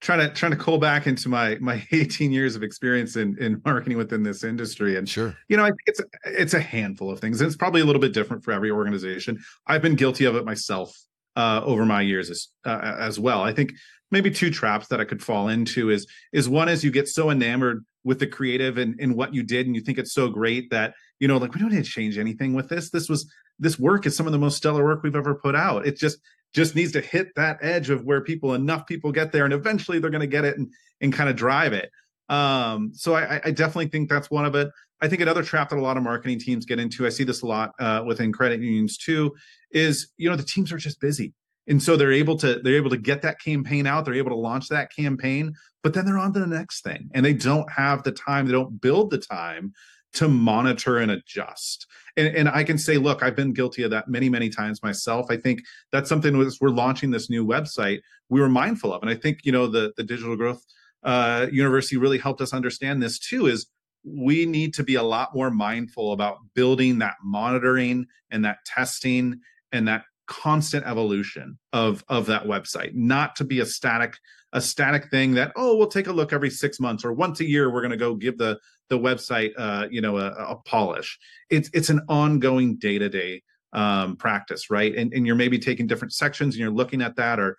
trying 0.00 0.20
to 0.20 0.30
trying 0.30 0.52
to 0.52 0.56
call 0.56 0.78
back 0.78 1.06
into 1.06 1.28
my 1.28 1.56
my 1.60 1.86
18 1.92 2.32
years 2.32 2.56
of 2.56 2.62
experience 2.62 3.16
in 3.16 3.36
in 3.38 3.60
marketing 3.64 3.98
within 3.98 4.22
this 4.22 4.42
industry, 4.42 4.96
and 4.96 5.08
sure, 5.08 5.36
you 5.48 5.56
know, 5.56 5.64
I 5.64 5.68
think 5.68 5.80
it's 5.86 6.00
it's 6.24 6.54
a 6.54 6.60
handful 6.60 7.10
of 7.10 7.20
things. 7.20 7.40
And 7.40 7.46
it's 7.46 7.56
probably 7.56 7.80
a 7.80 7.84
little 7.84 8.00
bit 8.00 8.12
different 8.12 8.44
for 8.44 8.52
every 8.52 8.70
organization. 8.70 9.38
I've 9.66 9.82
been 9.82 9.94
guilty 9.94 10.24
of 10.24 10.34
it 10.34 10.44
myself 10.44 10.96
uh, 11.36 11.60
over 11.64 11.86
my 11.86 12.02
years 12.02 12.30
as 12.30 12.48
uh, 12.64 12.96
as 12.98 13.20
well. 13.20 13.42
I 13.42 13.52
think 13.52 13.72
maybe 14.10 14.30
two 14.30 14.50
traps 14.50 14.88
that 14.88 15.00
I 15.00 15.04
could 15.04 15.22
fall 15.22 15.48
into 15.48 15.90
is 15.90 16.06
is 16.32 16.48
one 16.48 16.68
is 16.68 16.82
you 16.82 16.90
get 16.90 17.08
so 17.08 17.30
enamored 17.30 17.84
with 18.02 18.18
the 18.18 18.26
creative 18.26 18.78
and, 18.78 18.98
and 18.98 19.14
what 19.14 19.34
you 19.34 19.42
did 19.42 19.66
and 19.66 19.76
you 19.76 19.82
think 19.82 19.98
it's 19.98 20.14
so 20.14 20.28
great 20.28 20.70
that 20.70 20.94
you 21.20 21.28
know 21.28 21.36
like 21.36 21.54
we 21.54 21.60
don't 21.60 21.70
need 21.70 21.84
to 21.84 21.90
change 21.90 22.18
anything 22.18 22.54
with 22.54 22.68
this. 22.68 22.90
This 22.90 23.08
was 23.08 23.30
this 23.58 23.78
work 23.78 24.06
is 24.06 24.16
some 24.16 24.26
of 24.26 24.32
the 24.32 24.38
most 24.38 24.56
stellar 24.56 24.82
work 24.82 25.02
we've 25.02 25.14
ever 25.14 25.34
put 25.34 25.54
out. 25.54 25.86
It 25.86 25.96
just 25.96 26.18
just 26.52 26.74
needs 26.74 26.92
to 26.92 27.00
hit 27.00 27.28
that 27.36 27.58
edge 27.62 27.90
of 27.90 28.04
where 28.04 28.22
people 28.22 28.54
enough 28.54 28.86
people 28.86 29.12
get 29.12 29.30
there 29.30 29.44
and 29.44 29.54
eventually 29.54 30.00
they're 30.00 30.10
going 30.10 30.20
to 30.20 30.26
get 30.26 30.44
it 30.44 30.58
and 30.58 30.72
and 31.00 31.12
kind 31.12 31.30
of 31.30 31.36
drive 31.36 31.72
it. 31.72 31.90
Um 32.28 32.92
so 32.94 33.14
I, 33.14 33.40
I 33.44 33.50
definitely 33.52 33.88
think 33.88 34.08
that's 34.08 34.30
one 34.30 34.46
of 34.46 34.54
it. 34.54 34.68
I 35.00 35.08
think 35.08 35.22
another 35.22 35.42
trap 35.42 35.70
that 35.70 35.78
a 35.78 35.82
lot 35.82 35.96
of 35.96 36.02
marketing 36.02 36.38
teams 36.38 36.66
get 36.66 36.78
into 36.78 37.06
i 37.06 37.08
see 37.08 37.24
this 37.24 37.40
a 37.40 37.46
lot 37.46 37.72
uh, 37.78 38.02
within 38.06 38.32
credit 38.32 38.60
unions 38.60 38.98
too 38.98 39.34
is 39.70 40.08
you 40.16 40.28
know 40.28 40.36
the 40.36 40.42
teams 40.42 40.72
are 40.72 40.78
just 40.78 41.00
busy. 41.00 41.32
And 41.68 41.80
so 41.80 41.96
they're 41.96 42.12
able 42.12 42.36
to 42.38 42.58
they're 42.60 42.76
able 42.76 42.90
to 42.90 42.96
get 42.96 43.22
that 43.22 43.40
campaign 43.40 43.86
out 43.86 44.04
they're 44.04 44.14
able 44.14 44.30
to 44.30 44.36
launch 44.36 44.68
that 44.68 44.90
campaign 44.94 45.54
but 45.82 45.94
then 45.94 46.04
they're 46.04 46.18
on 46.18 46.32
to 46.32 46.40
the 46.40 46.46
next 46.46 46.82
thing 46.82 47.10
and 47.14 47.24
they 47.24 47.34
don't 47.34 47.70
have 47.70 48.02
the 48.02 48.12
time 48.12 48.46
they 48.46 48.52
don't 48.52 48.80
build 48.80 49.10
the 49.10 49.18
time 49.18 49.72
to 50.14 50.28
monitor 50.28 50.98
and 50.98 51.10
adjust. 51.10 51.86
And, 52.16 52.34
and 52.34 52.48
i 52.48 52.64
can 52.64 52.76
say 52.76 52.96
look 52.96 53.22
i've 53.22 53.36
been 53.36 53.52
guilty 53.52 53.84
of 53.84 53.90
that 53.92 54.08
many 54.08 54.28
many 54.28 54.48
times 54.48 54.82
myself. 54.82 55.26
I 55.30 55.36
think 55.36 55.60
that's 55.92 56.08
something 56.08 56.36
we're 56.60 56.68
launching 56.68 57.10
this 57.10 57.30
new 57.30 57.46
website 57.46 58.00
we 58.28 58.40
were 58.40 58.48
mindful 58.48 58.92
of. 58.92 59.02
And 59.02 59.10
i 59.10 59.14
think 59.14 59.40
you 59.44 59.52
know 59.52 59.66
the 59.66 59.92
the 59.96 60.04
digital 60.04 60.36
growth 60.36 60.64
uh, 61.02 61.46
university 61.50 61.96
really 61.96 62.18
helped 62.18 62.40
us 62.42 62.52
understand 62.52 63.02
this 63.02 63.18
too 63.18 63.46
is 63.46 63.66
we 64.04 64.46
need 64.46 64.74
to 64.74 64.82
be 64.82 64.94
a 64.94 65.02
lot 65.02 65.34
more 65.34 65.50
mindful 65.50 66.12
about 66.12 66.38
building 66.54 66.98
that 66.98 67.14
monitoring 67.22 68.06
and 68.30 68.44
that 68.44 68.58
testing 68.66 69.40
and 69.72 69.88
that 69.88 70.04
constant 70.26 70.86
evolution 70.86 71.58
of 71.72 72.04
of 72.08 72.26
that 72.26 72.44
website. 72.44 72.94
Not 72.94 73.36
to 73.36 73.44
be 73.44 73.60
a 73.60 73.66
static 73.66 74.16
a 74.52 74.60
static 74.60 75.10
thing 75.10 75.34
that 75.34 75.52
oh 75.56 75.76
we'll 75.76 75.86
take 75.86 76.06
a 76.06 76.12
look 76.12 76.32
every 76.32 76.50
six 76.50 76.80
months 76.80 77.04
or 77.04 77.12
once 77.12 77.40
a 77.40 77.48
year 77.48 77.70
we're 77.70 77.82
going 77.82 77.90
to 77.90 77.96
go 77.96 78.14
give 78.14 78.38
the 78.38 78.58
the 78.90 78.98
website 78.98 79.52
uh 79.56 79.86
you 79.90 80.00
know 80.00 80.18
a, 80.18 80.28
a 80.32 80.56
polish. 80.66 81.18
It's 81.48 81.70
it's 81.72 81.90
an 81.90 82.02
ongoing 82.08 82.76
day-to-day 82.76 83.42
um 83.72 84.16
practice 84.16 84.70
right? 84.70 84.94
And, 84.94 85.12
and 85.14 85.26
you're 85.26 85.36
maybe 85.36 85.58
taking 85.58 85.86
different 85.86 86.12
sections 86.12 86.54
and 86.54 86.60
you're 86.60 86.70
looking 86.70 87.00
at 87.00 87.16
that 87.16 87.40
or 87.40 87.56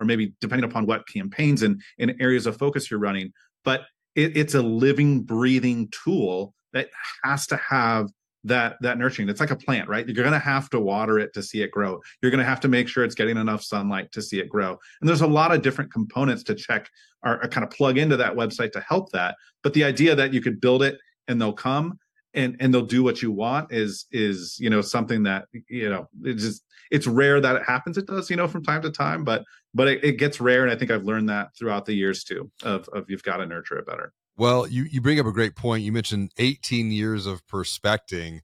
or 0.00 0.06
maybe 0.06 0.34
depending 0.40 0.68
upon 0.68 0.86
what 0.86 1.06
campaigns 1.06 1.62
and, 1.62 1.80
and 1.98 2.14
areas 2.20 2.46
of 2.46 2.56
focus 2.56 2.90
you're 2.90 3.00
running. 3.00 3.32
But 3.64 3.82
it, 4.14 4.36
it's 4.36 4.54
a 4.54 4.62
living 4.62 5.22
breathing 5.22 5.92
tool 6.04 6.54
that 6.72 6.88
has 7.22 7.46
to 7.48 7.56
have 7.56 8.08
that 8.44 8.76
that 8.80 8.98
nurturing. 8.98 9.28
It's 9.28 9.40
like 9.40 9.50
a 9.50 9.56
plant 9.56 9.88
right? 9.88 10.06
You're 10.06 10.14
going 10.14 10.32
to 10.32 10.38
have 10.38 10.68
to 10.70 10.80
water 10.80 11.18
it 11.18 11.32
to 11.34 11.42
see 11.42 11.62
it 11.62 11.70
grow. 11.70 12.00
You're 12.20 12.30
going 12.30 12.38
to 12.38 12.44
have 12.44 12.60
to 12.60 12.68
make 12.68 12.88
sure 12.88 13.04
it's 13.04 13.14
getting 13.14 13.36
enough 13.36 13.62
sunlight 13.62 14.12
to 14.12 14.22
see 14.22 14.40
it 14.40 14.48
grow. 14.48 14.78
And 15.00 15.08
there's 15.08 15.20
a 15.20 15.26
lot 15.26 15.54
of 15.54 15.62
different 15.62 15.92
components 15.92 16.42
to 16.44 16.54
check 16.54 16.90
or, 17.24 17.42
or 17.42 17.48
kind 17.48 17.64
of 17.64 17.70
plug 17.70 17.98
into 17.98 18.16
that 18.16 18.34
website 18.34 18.72
to 18.72 18.80
help 18.80 19.12
that. 19.12 19.36
But 19.62 19.74
the 19.74 19.84
idea 19.84 20.14
that 20.14 20.32
you 20.32 20.40
could 20.40 20.60
build 20.60 20.82
it 20.82 20.98
and 21.28 21.40
they'll 21.40 21.52
come 21.52 21.98
and 22.34 22.56
and 22.60 22.72
they'll 22.72 22.82
do 22.82 23.02
what 23.02 23.22
you 23.22 23.30
want 23.30 23.72
is 23.72 24.06
is 24.10 24.56
you 24.58 24.70
know 24.70 24.80
something 24.80 25.22
that 25.22 25.46
you 25.68 25.88
know 25.88 26.08
it's 26.22 26.42
just 26.42 26.64
it's 26.90 27.06
rare 27.06 27.40
that 27.40 27.56
it 27.56 27.62
happens. 27.62 27.98
It 27.98 28.06
does 28.06 28.30
you 28.30 28.36
know 28.36 28.48
from 28.48 28.64
time 28.64 28.82
to 28.82 28.90
time 28.90 29.24
but 29.24 29.44
but 29.74 29.88
it, 29.88 30.04
it 30.04 30.12
gets 30.18 30.40
rare 30.40 30.62
and 30.62 30.70
i 30.70 30.76
think 30.76 30.90
i've 30.90 31.04
learned 31.04 31.28
that 31.28 31.48
throughout 31.58 31.86
the 31.86 31.94
years 31.94 32.24
too 32.24 32.50
of 32.62 32.88
of 32.92 33.08
you've 33.08 33.22
got 33.22 33.38
to 33.38 33.46
nurture 33.46 33.78
it 33.78 33.86
better 33.86 34.12
well, 34.36 34.66
you 34.66 34.84
you 34.84 35.00
bring 35.00 35.20
up 35.20 35.26
a 35.26 35.32
great 35.32 35.56
point. 35.56 35.84
You 35.84 35.92
mentioned 35.92 36.32
18 36.38 36.90
years 36.90 37.26
of 37.26 37.46
perspecting. 37.46 38.42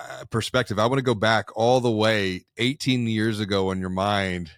Uh, 0.00 0.24
perspective. 0.30 0.78
I 0.78 0.86
want 0.86 0.98
to 0.98 1.04
go 1.04 1.14
back 1.14 1.48
all 1.56 1.80
the 1.80 1.90
way 1.90 2.44
18 2.58 3.08
years 3.08 3.40
ago 3.40 3.72
in 3.72 3.80
your 3.80 3.90
mind 3.90 4.52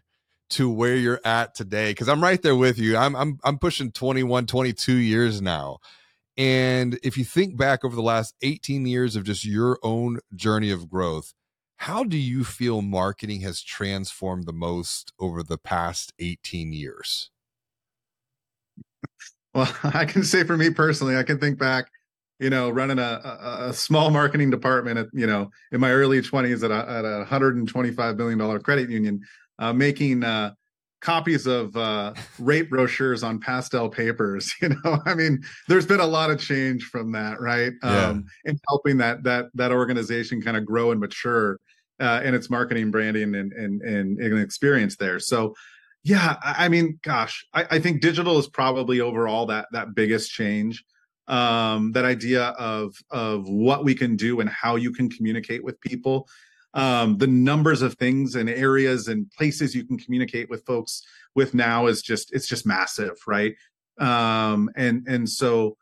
to 0.50 0.68
where 0.68 0.96
you're 0.96 1.20
at 1.24 1.54
today 1.54 1.92
because 1.92 2.08
I'm 2.08 2.22
right 2.22 2.40
there 2.42 2.56
with 2.56 2.78
you. 2.78 2.96
I'm 2.96 3.16
I'm 3.16 3.38
I'm 3.44 3.58
pushing 3.58 3.90
21, 3.90 4.46
22 4.46 4.94
years 4.94 5.40
now. 5.40 5.78
And 6.36 6.98
if 7.02 7.16
you 7.16 7.24
think 7.24 7.56
back 7.56 7.84
over 7.84 7.94
the 7.94 8.02
last 8.02 8.34
18 8.42 8.86
years 8.86 9.16
of 9.16 9.24
just 9.24 9.44
your 9.44 9.78
own 9.82 10.20
journey 10.34 10.70
of 10.70 10.90
growth, 10.90 11.32
how 11.76 12.04
do 12.04 12.16
you 12.18 12.44
feel 12.44 12.82
marketing 12.82 13.40
has 13.40 13.62
transformed 13.62 14.46
the 14.46 14.52
most 14.52 15.12
over 15.18 15.42
the 15.42 15.58
past 15.58 16.12
18 16.18 16.72
years? 16.72 17.30
Well, 19.54 19.72
I 19.84 20.04
can 20.04 20.24
say 20.24 20.44
for 20.44 20.56
me 20.56 20.70
personally, 20.70 21.16
I 21.16 21.22
can 21.22 21.38
think 21.38 21.58
back, 21.58 21.86
you 22.38 22.50
know, 22.50 22.70
running 22.70 22.98
a, 22.98 23.20
a, 23.24 23.68
a 23.68 23.72
small 23.72 24.10
marketing 24.10 24.50
department 24.50 24.98
at, 24.98 25.06
you 25.12 25.26
know, 25.26 25.50
in 25.72 25.80
my 25.80 25.90
early 25.90 26.20
20s 26.20 26.64
at 26.64 26.70
a, 26.70 26.90
at 26.90 27.04
a 27.04 27.26
$125 27.28 28.16
million 28.16 28.60
credit 28.60 28.90
union, 28.90 29.20
uh, 29.58 29.72
making, 29.72 30.24
uh, 30.24 30.52
copies 31.00 31.46
of 31.46 31.74
uh, 31.76 32.12
rate 32.38 32.70
brochures 32.70 33.22
on 33.22 33.40
pastel 33.40 33.88
papers. 33.88 34.54
You 34.62 34.76
know, 34.84 34.98
I 35.06 35.14
mean, 35.14 35.42
there's 35.68 35.86
been 35.86 36.00
a 36.00 36.06
lot 36.06 36.30
of 36.30 36.38
change 36.38 36.84
from 36.84 37.12
that, 37.12 37.40
right? 37.40 37.72
Yeah. 37.82 38.08
Um, 38.08 38.26
in 38.44 38.58
helping 38.68 38.98
that 38.98 39.22
that 39.22 39.46
that 39.54 39.72
organization 39.72 40.42
kind 40.42 40.56
of 40.56 40.66
grow 40.66 40.90
and 40.90 41.00
mature 41.00 41.58
uh, 41.98 42.20
in 42.22 42.34
its 42.34 42.50
marketing, 42.50 42.90
branding, 42.90 43.34
and 43.34 43.52
and 43.52 43.80
and, 43.80 44.18
and 44.18 44.38
experience 44.38 44.96
there. 44.96 45.18
So, 45.18 45.54
yeah, 46.02 46.36
I, 46.42 46.68
mean, 46.68 46.98
gosh, 47.02 47.46
I, 47.52 47.66
I 47.72 47.78
think 47.78 48.00
digital 48.00 48.38
is 48.38 48.48
probably 48.48 49.00
overall 49.00 49.46
that 49.46 49.66
that 49.72 49.94
biggest 49.94 50.30
change. 50.30 50.84
Um, 51.28 51.92
that 51.92 52.04
idea 52.04 52.46
of 52.58 52.94
of 53.10 53.48
what 53.48 53.84
we 53.84 53.94
can 53.94 54.16
do 54.16 54.40
and 54.40 54.50
how 54.50 54.74
you 54.76 54.92
can 54.92 55.08
communicate 55.08 55.62
with 55.62 55.80
people 55.80 56.26
um, 56.74 57.18
the 57.18 57.26
numbers 57.26 57.82
of 57.82 57.94
things 57.94 58.36
and 58.36 58.48
areas 58.48 59.08
and 59.08 59.30
places 59.32 59.74
you 59.74 59.84
can 59.84 59.98
communicate 59.98 60.48
with 60.48 60.64
folks 60.64 61.02
with 61.34 61.54
now 61.54 61.86
is 61.86 62.02
just 62.02 62.32
it's 62.32 62.46
just 62.46 62.66
massive 62.66 63.16
right 63.26 63.54
um, 63.98 64.70
and 64.76 65.06
and 65.06 65.28
so 65.28 65.76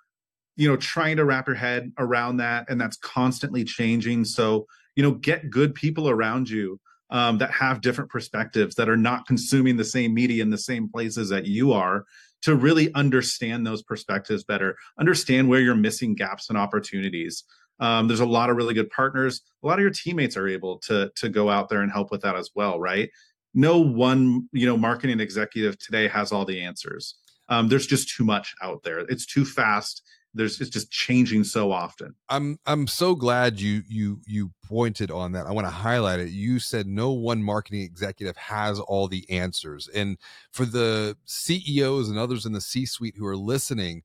you 0.56 0.68
know 0.68 0.76
trying 0.76 1.16
to 1.16 1.24
wrap 1.24 1.46
your 1.46 1.56
head 1.56 1.92
around 1.98 2.38
that 2.38 2.68
and 2.68 2.80
that's 2.80 2.96
constantly 2.96 3.64
changing 3.64 4.24
so 4.24 4.66
you 4.96 5.02
know 5.02 5.12
get 5.12 5.50
good 5.50 5.74
people 5.74 6.08
around 6.08 6.48
you 6.48 6.80
um, 7.10 7.38
that 7.38 7.50
have 7.50 7.80
different 7.80 8.10
perspectives 8.10 8.74
that 8.74 8.88
are 8.88 8.96
not 8.96 9.26
consuming 9.26 9.76
the 9.76 9.84
same 9.84 10.12
media 10.14 10.42
in 10.42 10.50
the 10.50 10.58
same 10.58 10.88
places 10.88 11.28
that 11.30 11.46
you 11.46 11.72
are 11.72 12.04
to 12.42 12.54
really 12.54 12.92
understand 12.94 13.66
those 13.66 13.82
perspectives 13.82 14.44
better 14.44 14.76
understand 14.98 15.48
where 15.48 15.60
you're 15.60 15.74
missing 15.74 16.14
gaps 16.14 16.48
and 16.48 16.58
opportunities 16.58 17.44
um, 17.80 18.08
there's 18.08 18.20
a 18.20 18.26
lot 18.26 18.50
of 18.50 18.56
really 18.56 18.74
good 18.74 18.90
partners. 18.90 19.42
A 19.62 19.66
lot 19.66 19.78
of 19.78 19.82
your 19.82 19.90
teammates 19.90 20.36
are 20.36 20.48
able 20.48 20.78
to 20.80 21.10
to 21.16 21.28
go 21.28 21.48
out 21.48 21.68
there 21.68 21.82
and 21.82 21.92
help 21.92 22.10
with 22.10 22.22
that 22.22 22.36
as 22.36 22.50
well, 22.54 22.78
right? 22.80 23.10
No 23.54 23.78
one, 23.78 24.48
you 24.52 24.66
know, 24.66 24.76
marketing 24.76 25.20
executive 25.20 25.78
today 25.78 26.08
has 26.08 26.32
all 26.32 26.44
the 26.44 26.60
answers. 26.60 27.14
Um, 27.48 27.68
there's 27.68 27.86
just 27.86 28.14
too 28.14 28.24
much 28.24 28.54
out 28.62 28.82
there. 28.82 29.00
It's 29.00 29.26
too 29.26 29.44
fast. 29.44 30.02
There's 30.38 30.60
it's 30.60 30.70
just 30.70 30.90
changing 30.90 31.44
so 31.44 31.72
often. 31.72 32.14
I'm 32.28 32.58
I'm 32.64 32.86
so 32.86 33.14
glad 33.14 33.60
you 33.60 33.82
you 33.88 34.20
you 34.24 34.52
pointed 34.64 35.10
on 35.10 35.32
that. 35.32 35.46
I 35.46 35.52
want 35.52 35.66
to 35.66 35.72
highlight 35.72 36.20
it. 36.20 36.30
You 36.30 36.60
said 36.60 36.86
no 36.86 37.10
one 37.10 37.42
marketing 37.42 37.82
executive 37.82 38.36
has 38.36 38.78
all 38.78 39.08
the 39.08 39.28
answers. 39.28 39.88
And 39.88 40.16
for 40.52 40.64
the 40.64 41.16
CEOs 41.24 42.08
and 42.08 42.18
others 42.18 42.46
in 42.46 42.52
the 42.52 42.60
C-suite 42.60 43.16
who 43.18 43.26
are 43.26 43.36
listening, 43.36 44.02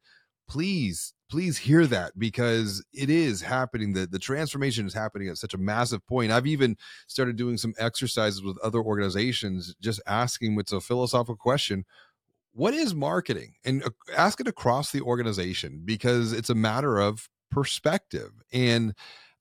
please 0.47 1.13
please 1.29 1.57
hear 1.57 1.87
that 1.87 2.11
because 2.19 2.85
it 2.93 3.09
is 3.09 3.41
happening 3.41 3.93
the 3.93 4.05
the 4.05 4.19
transformation 4.19 4.85
is 4.85 4.93
happening 4.93 5.29
at 5.29 5.37
such 5.37 5.53
a 5.53 5.57
massive 5.57 6.05
point 6.05 6.31
i've 6.31 6.45
even 6.45 6.75
started 7.07 7.35
doing 7.35 7.57
some 7.57 7.73
exercises 7.79 8.43
with 8.43 8.57
other 8.59 8.79
organizations 8.79 9.73
just 9.81 10.01
asking 10.05 10.55
what's 10.55 10.71
a 10.71 10.81
philosophical 10.81 11.35
question 11.35 11.85
what 12.53 12.73
is 12.73 12.95
marketing? 12.95 13.55
And 13.65 13.83
uh, 13.83 13.89
ask 14.15 14.39
it 14.39 14.47
across 14.47 14.91
the 14.91 15.01
organization 15.01 15.81
because 15.83 16.33
it's 16.33 16.49
a 16.49 16.55
matter 16.55 16.99
of 16.99 17.29
perspective. 17.51 18.31
And 18.51 18.93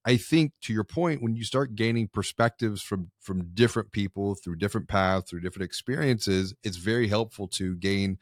i 0.05 0.17
think 0.17 0.51
to 0.61 0.73
your 0.73 0.83
point 0.83 1.23
when 1.23 1.37
you 1.37 1.45
start 1.45 1.77
gaining 1.77 2.09
perspectives 2.09 2.83
from 2.83 3.13
from 3.21 3.51
different 3.55 3.93
people 3.93 4.35
through 4.35 4.57
different 4.57 4.89
paths 4.89 5.31
through 5.31 5.41
different 5.41 5.65
experiences 5.65 6.53
it's 6.65 6.77
very 6.77 7.07
helpful 7.07 7.47
to 7.47 7.77
gain 7.77 8.19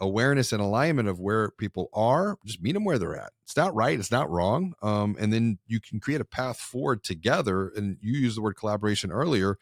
awareness 0.00 0.52
and 0.52 0.62
alignment 0.62 1.08
of 1.08 1.20
where 1.20 1.50
people 1.50 1.88
are 1.92 2.36
just 2.44 2.62
meet 2.62 2.72
them 2.72 2.84
where 2.84 2.98
they're 2.98 3.16
at. 3.16 3.32
It's 3.44 3.56
not 3.56 3.74
right 3.74 3.98
it's 3.98 4.10
not 4.10 4.30
wrong 4.30 4.72
um, 4.82 5.16
and 5.20 5.32
then 5.32 5.58
you 5.66 5.78
can 5.78 6.00
create 6.00 6.20
a 6.20 6.24
path 6.24 6.58
forward 6.58 7.04
together 7.04 7.70
and 7.76 7.98
you 8.00 8.18
use 8.18 8.34
the 8.34 8.42
word 8.42 8.56
collaboration 8.56 9.12
earlier. 9.12 9.58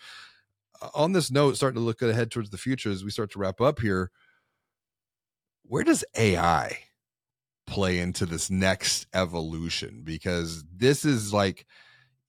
On 0.94 1.12
this 1.12 1.30
note 1.30 1.56
starting 1.56 1.80
to 1.80 1.84
look 1.84 2.02
ahead 2.02 2.30
towards 2.30 2.50
the 2.50 2.58
future 2.58 2.90
as 2.90 3.04
we 3.04 3.10
start 3.10 3.32
to 3.32 3.38
wrap 3.38 3.60
up 3.60 3.80
here 3.80 4.12
where 5.68 5.84
does 5.84 6.04
ai 6.16 6.78
play 7.66 7.98
into 7.98 8.26
this 8.26 8.50
next 8.50 9.06
evolution 9.14 10.02
because 10.04 10.64
this 10.74 11.04
is 11.04 11.32
like 11.32 11.66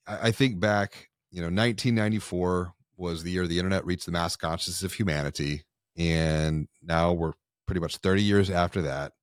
i, 0.05 0.31
think 0.31 0.59
back 0.59 1.09
you 1.31 1.39
know 1.39 1.45
1994 1.47 2.73
was 2.97 3.23
the 3.23 3.31
year 3.31 3.47
the 3.47 3.57
internet 3.57 3.85
reached 3.85 4.05
the 4.05 4.11
mass 4.11 4.35
consciousness 4.35 4.83
of 4.83 4.93
humanity 4.93 5.63
and 5.97 6.67
now 6.81 7.11
we're 7.11 7.33
pretty 7.69 7.81
much 7.81 7.97
30 7.97 8.23
years 8.23 8.49
after 8.49 8.81
that. 8.81 9.13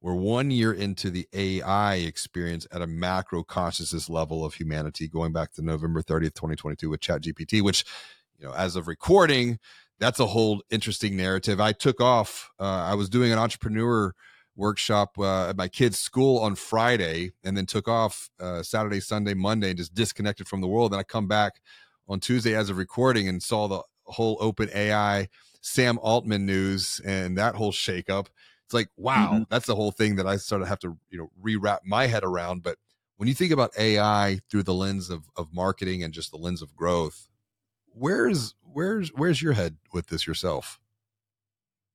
We're 0.00 0.14
one 0.14 0.52
year 0.52 0.72
into 0.72 1.10
the 1.10 1.26
AI 1.32 1.96
experience 1.96 2.66
at 2.70 2.82
a 2.82 2.86
macro 2.86 3.42
consciousness 3.42 4.08
level 4.08 4.44
of 4.44 4.54
humanity, 4.54 5.08
going 5.08 5.32
back 5.32 5.52
to 5.54 5.62
November 5.62 6.02
30th, 6.02 6.34
2022 6.34 6.88
with 6.88 7.00
ChatGPT, 7.00 7.62
which, 7.62 7.84
you 8.38 8.46
know, 8.46 8.54
as 8.54 8.76
of 8.76 8.86
recording, 8.86 9.58
that's 10.00 10.18
a 10.18 10.26
whole 10.26 10.62
interesting 10.70 11.16
narrative. 11.16 11.60
I 11.60 11.72
took 11.72 12.00
off, 12.00 12.50
uh, 12.58 12.64
I 12.64 12.94
was 12.94 13.08
doing 13.08 13.32
an 13.32 13.38
entrepreneur 13.38 14.14
workshop 14.56 15.18
uh, 15.18 15.50
at 15.50 15.56
my 15.56 15.68
kid's 15.68 15.98
school 15.98 16.38
on 16.38 16.54
Friday 16.54 17.32
and 17.44 17.56
then 17.56 17.66
took 17.66 17.86
off 17.86 18.30
uh, 18.40 18.62
Saturday, 18.62 19.00
Sunday, 19.00 19.34
Monday 19.34 19.68
and 19.68 19.78
just 19.78 19.94
disconnected 19.94 20.48
from 20.48 20.62
the 20.62 20.66
world. 20.66 20.92
And 20.92 21.00
I 21.00 21.04
come 21.04 21.28
back 21.28 21.60
on 22.08 22.18
Tuesday 22.18 22.54
as 22.54 22.70
a 22.70 22.74
recording 22.74 23.28
and 23.28 23.42
saw 23.42 23.68
the 23.68 23.82
whole 24.04 24.38
OpenAI 24.38 25.28
Sam 25.60 25.98
Altman 26.02 26.46
news 26.46 27.00
and 27.04 27.36
that 27.38 27.54
whole 27.54 27.72
shakeup. 27.72 28.26
It's 28.64 28.74
like, 28.74 28.88
wow, 28.96 29.30
mm-hmm. 29.32 29.42
that's 29.50 29.66
the 29.66 29.74
whole 29.74 29.90
thing 29.90 30.16
that 30.16 30.26
I 30.26 30.36
sort 30.36 30.62
of 30.62 30.68
have 30.68 30.78
to, 30.80 30.96
you 31.10 31.18
know, 31.18 31.30
rewrap 31.42 31.80
my 31.84 32.06
head 32.06 32.24
around. 32.24 32.62
But 32.62 32.76
when 33.16 33.28
you 33.28 33.34
think 33.34 33.52
about 33.52 33.76
AI 33.78 34.40
through 34.48 34.62
the 34.62 34.74
lens 34.74 35.10
of 35.10 35.24
of 35.36 35.52
marketing 35.52 36.02
and 36.02 36.14
just 36.14 36.30
the 36.30 36.38
lens 36.38 36.62
of 36.62 36.74
growth, 36.74 37.28
where's 37.94 38.54
where's 38.72 39.10
where's 39.10 39.42
your 39.42 39.52
head 39.52 39.76
with 39.92 40.08
this 40.08 40.26
yourself? 40.26 40.80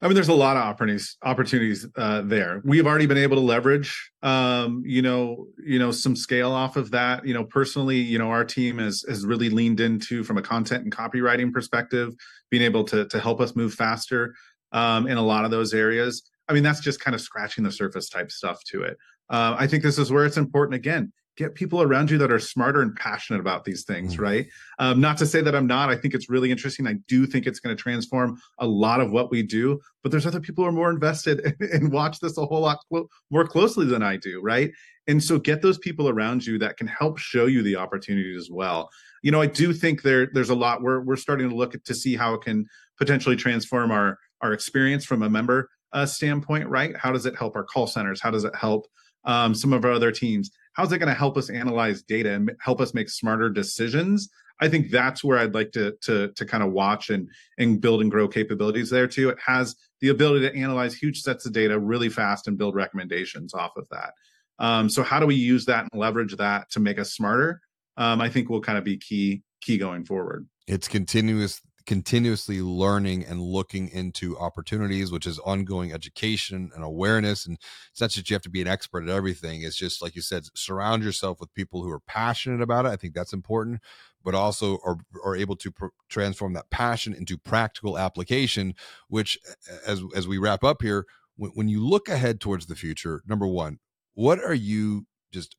I 0.01 0.07
mean, 0.07 0.15
there's 0.15 0.27
a 0.27 0.33
lot 0.33 0.57
of 0.57 0.63
opportunities 0.63 1.17
opportunities 1.23 1.87
uh, 1.95 2.21
there. 2.21 2.61
We've 2.65 2.85
already 2.85 3.05
been 3.05 3.17
able 3.17 3.37
to 3.37 3.41
leverage, 3.41 4.11
um, 4.21 4.83
you 4.85 5.01
know, 5.01 5.47
you 5.57 5.79
know, 5.79 5.91
some 5.91 6.15
scale 6.15 6.51
off 6.51 6.75
of 6.75 6.91
that. 6.91 7.25
You 7.25 7.33
know, 7.33 7.45
personally, 7.45 7.97
you 7.97 8.19
know, 8.19 8.29
our 8.29 8.43
team 8.43 8.77
has 8.79 9.03
has 9.07 9.25
really 9.25 9.49
leaned 9.49 9.79
into 9.79 10.23
from 10.23 10.37
a 10.37 10.41
content 10.41 10.83
and 10.83 10.95
copywriting 10.95 11.51
perspective, 11.51 12.13
being 12.51 12.63
able 12.63 12.83
to 12.85 13.07
to 13.07 13.19
help 13.19 13.39
us 13.39 13.55
move 13.55 13.73
faster 13.73 14.35
um, 14.73 15.07
in 15.07 15.17
a 15.17 15.23
lot 15.23 15.45
of 15.45 15.51
those 15.51 15.73
areas. 15.73 16.29
I 16.47 16.53
mean, 16.53 16.63
that's 16.63 16.81
just 16.81 16.99
kind 16.99 17.15
of 17.15 17.21
scratching 17.21 17.63
the 17.63 17.71
surface 17.71 18.09
type 18.09 18.31
stuff 18.31 18.63
to 18.65 18.83
it. 18.83 18.97
Uh, 19.29 19.55
I 19.57 19.65
think 19.65 19.81
this 19.81 19.97
is 19.97 20.11
where 20.11 20.25
it's 20.25 20.37
important 20.37 20.75
again 20.75 21.11
get 21.37 21.55
people 21.55 21.81
around 21.81 22.09
you 22.09 22.17
that 22.17 22.31
are 22.31 22.39
smarter 22.39 22.81
and 22.81 22.95
passionate 22.95 23.39
about 23.39 23.65
these 23.65 23.83
things, 23.83 24.15
mm. 24.15 24.19
right? 24.19 24.47
Um, 24.79 25.01
not 25.01 25.17
to 25.17 25.25
say 25.25 25.41
that 25.41 25.55
I'm 25.55 25.67
not. 25.67 25.89
I 25.89 25.95
think 25.95 26.13
it's 26.13 26.29
really 26.29 26.51
interesting. 26.51 26.87
I 26.87 26.93
do 27.07 27.25
think 27.25 27.45
it's 27.45 27.59
going 27.59 27.75
to 27.75 27.81
transform 27.81 28.39
a 28.59 28.67
lot 28.67 29.01
of 29.01 29.11
what 29.11 29.31
we 29.31 29.43
do, 29.43 29.79
but 30.01 30.11
there's 30.11 30.25
other 30.25 30.39
people 30.39 30.63
who 30.63 30.69
are 30.69 30.73
more 30.73 30.89
invested 30.89 31.39
and, 31.41 31.69
and 31.73 31.91
watch 31.91 32.19
this 32.19 32.37
a 32.37 32.45
whole 32.45 32.61
lot 32.61 32.79
clo- 32.89 33.09
more 33.31 33.47
closely 33.47 33.85
than 33.85 34.03
I 34.03 34.17
do, 34.17 34.41
right? 34.41 34.71
And 35.07 35.23
so 35.23 35.37
get 35.37 35.61
those 35.61 35.77
people 35.77 36.09
around 36.09 36.45
you 36.45 36.57
that 36.59 36.77
can 36.77 36.87
help 36.87 37.19
show 37.19 37.45
you 37.45 37.61
the 37.61 37.75
opportunities 37.75 38.37
as 38.37 38.49
well. 38.49 38.89
You 39.21 39.31
know, 39.31 39.41
I 39.41 39.47
do 39.47 39.73
think 39.73 40.01
there 40.01 40.27
there's 40.33 40.49
a 40.49 40.55
lot. 40.55 40.81
We're 40.81 41.01
we're 41.01 41.15
starting 41.15 41.49
to 41.49 41.55
look 41.55 41.75
at, 41.75 41.85
to 41.85 41.93
see 41.93 42.15
how 42.15 42.33
it 42.33 42.41
can 42.41 42.65
potentially 42.97 43.35
transform 43.35 43.91
our 43.91 44.17
our 44.41 44.53
experience 44.53 45.05
from 45.05 45.21
a 45.21 45.29
member 45.29 45.69
uh, 45.93 46.05
standpoint, 46.05 46.67
right? 46.69 46.95
How 46.97 47.11
does 47.11 47.25
it 47.25 47.35
help 47.35 47.55
our 47.55 47.63
call 47.63 47.87
centers? 47.87 48.21
How 48.21 48.31
does 48.31 48.43
it 48.43 48.55
help 48.55 48.87
um, 49.23 49.53
some 49.53 49.73
of 49.73 49.85
our 49.85 49.91
other 49.91 50.11
teams? 50.11 50.51
How's 50.75 50.91
it 50.91 50.99
going 50.99 51.09
to 51.09 51.15
help 51.15 51.37
us 51.37 51.49
analyze 51.49 52.03
data 52.03 52.33
and 52.33 52.51
help 52.59 52.79
us 52.79 52.93
make 52.93 53.09
smarter 53.09 53.49
decisions? 53.49 54.29
I 54.61 54.69
think 54.69 54.89
that's 54.89 55.21
where 55.21 55.37
i'd 55.37 55.53
like 55.53 55.73
to 55.73 55.97
to 56.03 56.29
to 56.29 56.45
kind 56.45 56.63
of 56.63 56.71
watch 56.71 57.09
and 57.09 57.29
and 57.57 57.81
build 57.81 58.01
and 58.01 58.09
grow 58.09 58.27
capabilities 58.27 58.89
there 58.89 59.07
too. 59.07 59.29
It 59.29 59.37
has 59.45 59.75
the 59.99 60.09
ability 60.09 60.47
to 60.47 60.55
analyze 60.55 60.95
huge 60.95 61.21
sets 61.21 61.45
of 61.45 61.51
data 61.51 61.77
really 61.77 62.09
fast 62.09 62.47
and 62.47 62.57
build 62.57 62.75
recommendations 62.75 63.53
off 63.53 63.75
of 63.75 63.87
that. 63.89 64.13
Um, 64.59 64.89
so 64.89 65.03
how 65.03 65.19
do 65.19 65.25
we 65.25 65.35
use 65.35 65.65
that 65.65 65.87
and 65.91 65.99
leverage 65.99 66.37
that 66.37 66.69
to 66.71 66.79
make 66.79 66.99
us 66.99 67.13
smarter? 67.13 67.61
Um, 67.97 68.21
i 68.21 68.29
think 68.29 68.49
will 68.49 68.61
kind 68.61 68.77
of 68.77 68.83
be 68.83 68.97
key 68.97 69.41
key 69.61 69.77
going 69.77 70.05
forward. 70.05 70.47
It's 70.67 70.87
continuous 70.87 71.61
continuously 71.85 72.61
learning 72.61 73.23
and 73.23 73.41
looking 73.41 73.89
into 73.89 74.37
opportunities, 74.37 75.11
which 75.11 75.27
is 75.27 75.39
ongoing 75.39 75.91
education 75.93 76.71
and 76.73 76.83
awareness. 76.83 77.45
And 77.45 77.57
it's 77.91 78.01
not 78.01 78.11
that 78.11 78.29
you 78.29 78.33
have 78.33 78.41
to 78.43 78.49
be 78.49 78.61
an 78.61 78.67
expert 78.67 79.03
at 79.03 79.09
everything. 79.09 79.61
It's 79.61 79.75
just 79.75 80.01
like 80.01 80.15
you 80.15 80.21
said, 80.21 80.43
surround 80.55 81.03
yourself 81.03 81.39
with 81.39 81.53
people 81.53 81.83
who 81.83 81.91
are 81.91 81.99
passionate 81.99 82.61
about 82.61 82.85
it. 82.85 82.89
I 82.89 82.95
think 82.95 83.13
that's 83.13 83.33
important, 83.33 83.81
but 84.23 84.35
also 84.35 84.79
are, 84.85 84.97
are 85.23 85.35
able 85.35 85.55
to 85.57 85.71
pr- 85.71 85.85
transform 86.09 86.53
that 86.53 86.69
passion 86.69 87.13
into 87.13 87.37
practical 87.37 87.97
application, 87.97 88.73
which 89.07 89.37
as, 89.85 90.01
as 90.15 90.27
we 90.27 90.37
wrap 90.37 90.63
up 90.63 90.81
here, 90.81 91.05
when, 91.37 91.51
when 91.51 91.67
you 91.67 91.85
look 91.85 92.09
ahead 92.09 92.39
towards 92.39 92.65
the 92.65 92.75
future, 92.75 93.21
number 93.27 93.47
one, 93.47 93.79
what 94.15 94.39
are 94.39 94.53
you 94.53 95.05
just 95.31 95.55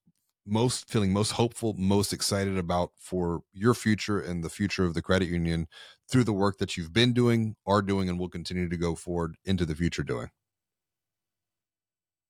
most 0.47 0.89
feeling 0.89 1.13
most 1.13 1.33
hopeful, 1.33 1.75
most 1.77 2.13
excited 2.13 2.57
about 2.57 2.93
for 2.99 3.43
your 3.53 3.75
future 3.75 4.21
and 4.21 4.45
the 4.45 4.49
future 4.49 4.85
of 4.85 4.95
the 4.95 5.03
credit 5.03 5.29
union 5.29 5.67
through 6.09 6.25
the 6.25 6.33
work 6.33 6.59
that 6.59 6.77
you've 6.77 6.93
been 6.93 7.13
doing, 7.13 7.57
are 7.67 7.83
doing, 7.83 8.09
and 8.09 8.19
will 8.19 8.29
continue 8.29 8.69
to 8.69 8.77
go 8.77 8.95
forward 8.95 9.37
into 9.45 9.67
the 9.67 9.75
future 9.75 10.03
doing? 10.03 10.31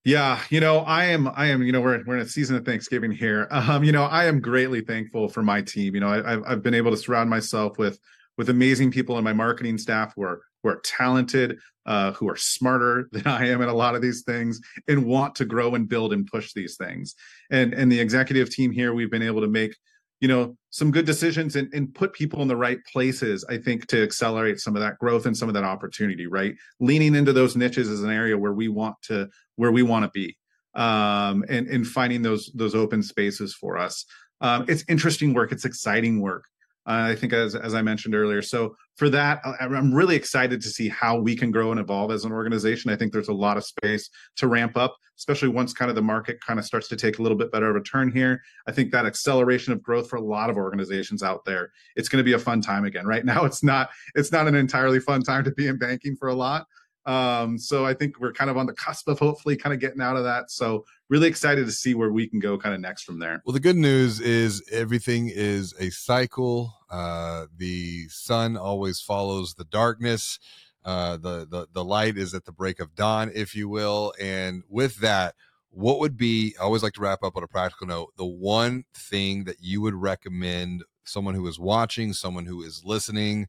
Yeah, 0.04 0.40
you 0.50 0.60
know, 0.60 0.78
I 0.78 1.06
am, 1.06 1.28
I 1.34 1.46
am, 1.46 1.62
you 1.62 1.72
know, 1.72 1.80
we're 1.80 2.02
we're 2.06 2.16
in 2.16 2.22
a 2.22 2.28
season 2.28 2.56
of 2.56 2.64
Thanksgiving 2.64 3.10
here. 3.10 3.48
Um, 3.52 3.82
you 3.82 3.92
know, 3.92 4.04
I 4.04 4.26
am 4.26 4.40
greatly 4.40 4.80
thankful 4.80 5.28
for 5.28 5.42
my 5.42 5.60
team. 5.62 5.94
You 5.94 6.00
know, 6.00 6.08
I, 6.08 6.30
have 6.30 6.42
I've 6.46 6.62
been 6.62 6.74
able 6.74 6.92
to 6.92 6.96
surround 6.96 7.28
myself 7.28 7.76
with 7.76 7.98
with 8.38 8.48
amazing 8.48 8.92
people 8.92 9.18
in 9.18 9.24
my 9.24 9.32
marketing 9.32 9.78
staff 9.78 10.12
who 10.14 10.22
are 10.22 10.42
who 10.66 10.72
are 10.72 10.80
talented, 10.84 11.58
uh, 11.86 12.12
who 12.12 12.28
are 12.28 12.36
smarter 12.36 13.08
than 13.12 13.26
I 13.26 13.48
am 13.48 13.62
in 13.62 13.68
a 13.68 13.74
lot 13.74 13.94
of 13.94 14.02
these 14.02 14.22
things, 14.22 14.60
and 14.88 15.06
want 15.06 15.34
to 15.36 15.44
grow 15.44 15.74
and 15.74 15.88
build 15.88 16.12
and 16.12 16.26
push 16.26 16.52
these 16.52 16.76
things. 16.76 17.14
And 17.50 17.72
and 17.72 17.90
the 17.90 18.00
executive 18.00 18.50
team 18.50 18.72
here, 18.72 18.92
we've 18.92 19.10
been 19.10 19.22
able 19.22 19.42
to 19.42 19.48
make 19.48 19.76
you 20.20 20.28
know 20.28 20.56
some 20.70 20.90
good 20.90 21.04
decisions 21.04 21.56
and, 21.56 21.72
and 21.74 21.94
put 21.94 22.14
people 22.14 22.40
in 22.40 22.48
the 22.48 22.56
right 22.56 22.78
places 22.90 23.44
i 23.50 23.58
think 23.58 23.86
to 23.86 24.02
accelerate 24.02 24.58
some 24.58 24.74
of 24.74 24.80
that 24.80 24.98
growth 24.98 25.26
and 25.26 25.36
some 25.36 25.46
of 25.46 25.52
that 25.52 25.62
opportunity 25.62 26.26
right? 26.26 26.54
Leaning 26.80 27.14
into 27.14 27.34
those 27.34 27.54
niches 27.54 27.90
is 27.90 28.02
an 28.02 28.10
area 28.10 28.38
where 28.38 28.54
we 28.54 28.68
want 28.68 28.96
to 29.02 29.28
where 29.56 29.70
we 29.70 29.82
want 29.82 30.06
to 30.06 30.10
be 30.14 30.34
um, 30.74 31.44
and 31.50 31.66
and 31.68 31.86
finding 31.86 32.22
those 32.22 32.50
those 32.54 32.74
open 32.74 33.02
spaces 33.02 33.54
for 33.54 33.76
us. 33.76 34.06
Um, 34.40 34.64
it's 34.68 34.84
interesting 34.88 35.34
work. 35.34 35.52
It's 35.52 35.66
exciting 35.66 36.22
work 36.22 36.44
uh, 36.86 37.10
I 37.10 37.16
think, 37.16 37.32
as 37.32 37.54
as 37.54 37.74
I 37.74 37.82
mentioned 37.82 38.14
earlier. 38.14 38.42
So 38.42 38.76
for 38.96 39.10
that, 39.10 39.42
I'm 39.60 39.92
really 39.92 40.16
excited 40.16 40.60
to 40.62 40.68
see 40.68 40.88
how 40.88 41.18
we 41.18 41.36
can 41.36 41.50
grow 41.50 41.70
and 41.70 41.80
evolve 41.80 42.10
as 42.10 42.24
an 42.24 42.32
organization. 42.32 42.90
I 42.90 42.96
think 42.96 43.12
there's 43.12 43.28
a 43.28 43.34
lot 43.34 43.56
of 43.56 43.64
space 43.64 44.08
to 44.36 44.46
ramp 44.46 44.76
up, 44.76 44.96
especially 45.18 45.48
once 45.48 45.72
kind 45.72 45.90
of 45.90 45.96
the 45.96 46.02
market 46.02 46.38
kind 46.40 46.58
of 46.58 46.64
starts 46.64 46.88
to 46.88 46.96
take 46.96 47.18
a 47.18 47.22
little 47.22 47.36
bit 47.36 47.52
better 47.52 47.68
of 47.68 47.76
a 47.76 47.82
turn 47.82 48.10
here. 48.10 48.40
I 48.66 48.72
think 48.72 48.92
that 48.92 49.04
acceleration 49.04 49.72
of 49.72 49.82
growth 49.82 50.08
for 50.08 50.16
a 50.16 50.22
lot 50.22 50.48
of 50.48 50.56
organizations 50.56 51.22
out 51.22 51.44
there, 51.44 51.72
it's 51.96 52.08
going 52.08 52.20
to 52.20 52.24
be 52.24 52.34
a 52.34 52.38
fun 52.38 52.60
time 52.60 52.84
again. 52.84 53.06
Right 53.06 53.24
now, 53.32 53.44
it's 53.44 53.62
not 53.62 53.90
it's 54.14 54.32
not 54.32 54.48
an 54.48 54.54
entirely 54.54 55.00
fun 55.00 55.22
time 55.22 55.44
to 55.44 55.50
be 55.52 55.66
in 55.66 55.78
banking 55.78 56.16
for 56.16 56.28
a 56.28 56.34
lot. 56.34 56.66
Um, 57.06 57.56
so 57.56 57.86
I 57.86 57.94
think 57.94 58.18
we're 58.18 58.32
kind 58.32 58.50
of 58.50 58.56
on 58.56 58.66
the 58.66 58.72
cusp 58.72 59.08
of 59.08 59.18
hopefully 59.18 59.56
kind 59.56 59.72
of 59.72 59.80
getting 59.80 60.00
out 60.00 60.16
of 60.16 60.24
that. 60.24 60.50
So 60.50 60.84
really 61.08 61.28
excited 61.28 61.64
to 61.64 61.72
see 61.72 61.94
where 61.94 62.12
we 62.12 62.28
can 62.28 62.40
go 62.40 62.58
kind 62.58 62.74
of 62.74 62.80
next 62.80 63.04
from 63.04 63.20
there. 63.20 63.40
Well, 63.46 63.54
the 63.54 63.60
good 63.60 63.76
news 63.76 64.20
is 64.20 64.62
everything 64.72 65.30
is 65.32 65.72
a 65.78 65.90
cycle. 65.90 66.74
Uh, 66.90 67.46
the 67.56 68.08
sun 68.08 68.56
always 68.56 69.00
follows 69.00 69.54
the 69.54 69.64
darkness. 69.64 70.38
Uh, 70.84 71.16
the, 71.16 71.46
the 71.50 71.66
the 71.72 71.84
light 71.84 72.16
is 72.16 72.32
at 72.32 72.44
the 72.44 72.52
break 72.52 72.78
of 72.78 72.94
dawn, 72.94 73.30
if 73.34 73.54
you 73.54 73.68
will. 73.68 74.12
And 74.20 74.62
with 74.68 74.98
that, 74.98 75.34
what 75.70 75.98
would 75.98 76.16
be? 76.16 76.54
I 76.60 76.62
always 76.62 76.82
like 76.82 76.92
to 76.94 77.00
wrap 77.00 77.22
up 77.22 77.36
on 77.36 77.42
a 77.42 77.48
practical 77.48 77.86
note. 77.86 78.12
The 78.16 78.24
one 78.24 78.84
thing 78.94 79.44
that 79.44 79.56
you 79.60 79.80
would 79.82 79.94
recommend 79.94 80.84
someone 81.04 81.34
who 81.34 81.46
is 81.48 81.58
watching, 81.58 82.12
someone 82.12 82.46
who 82.46 82.62
is 82.62 82.82
listening, 82.84 83.48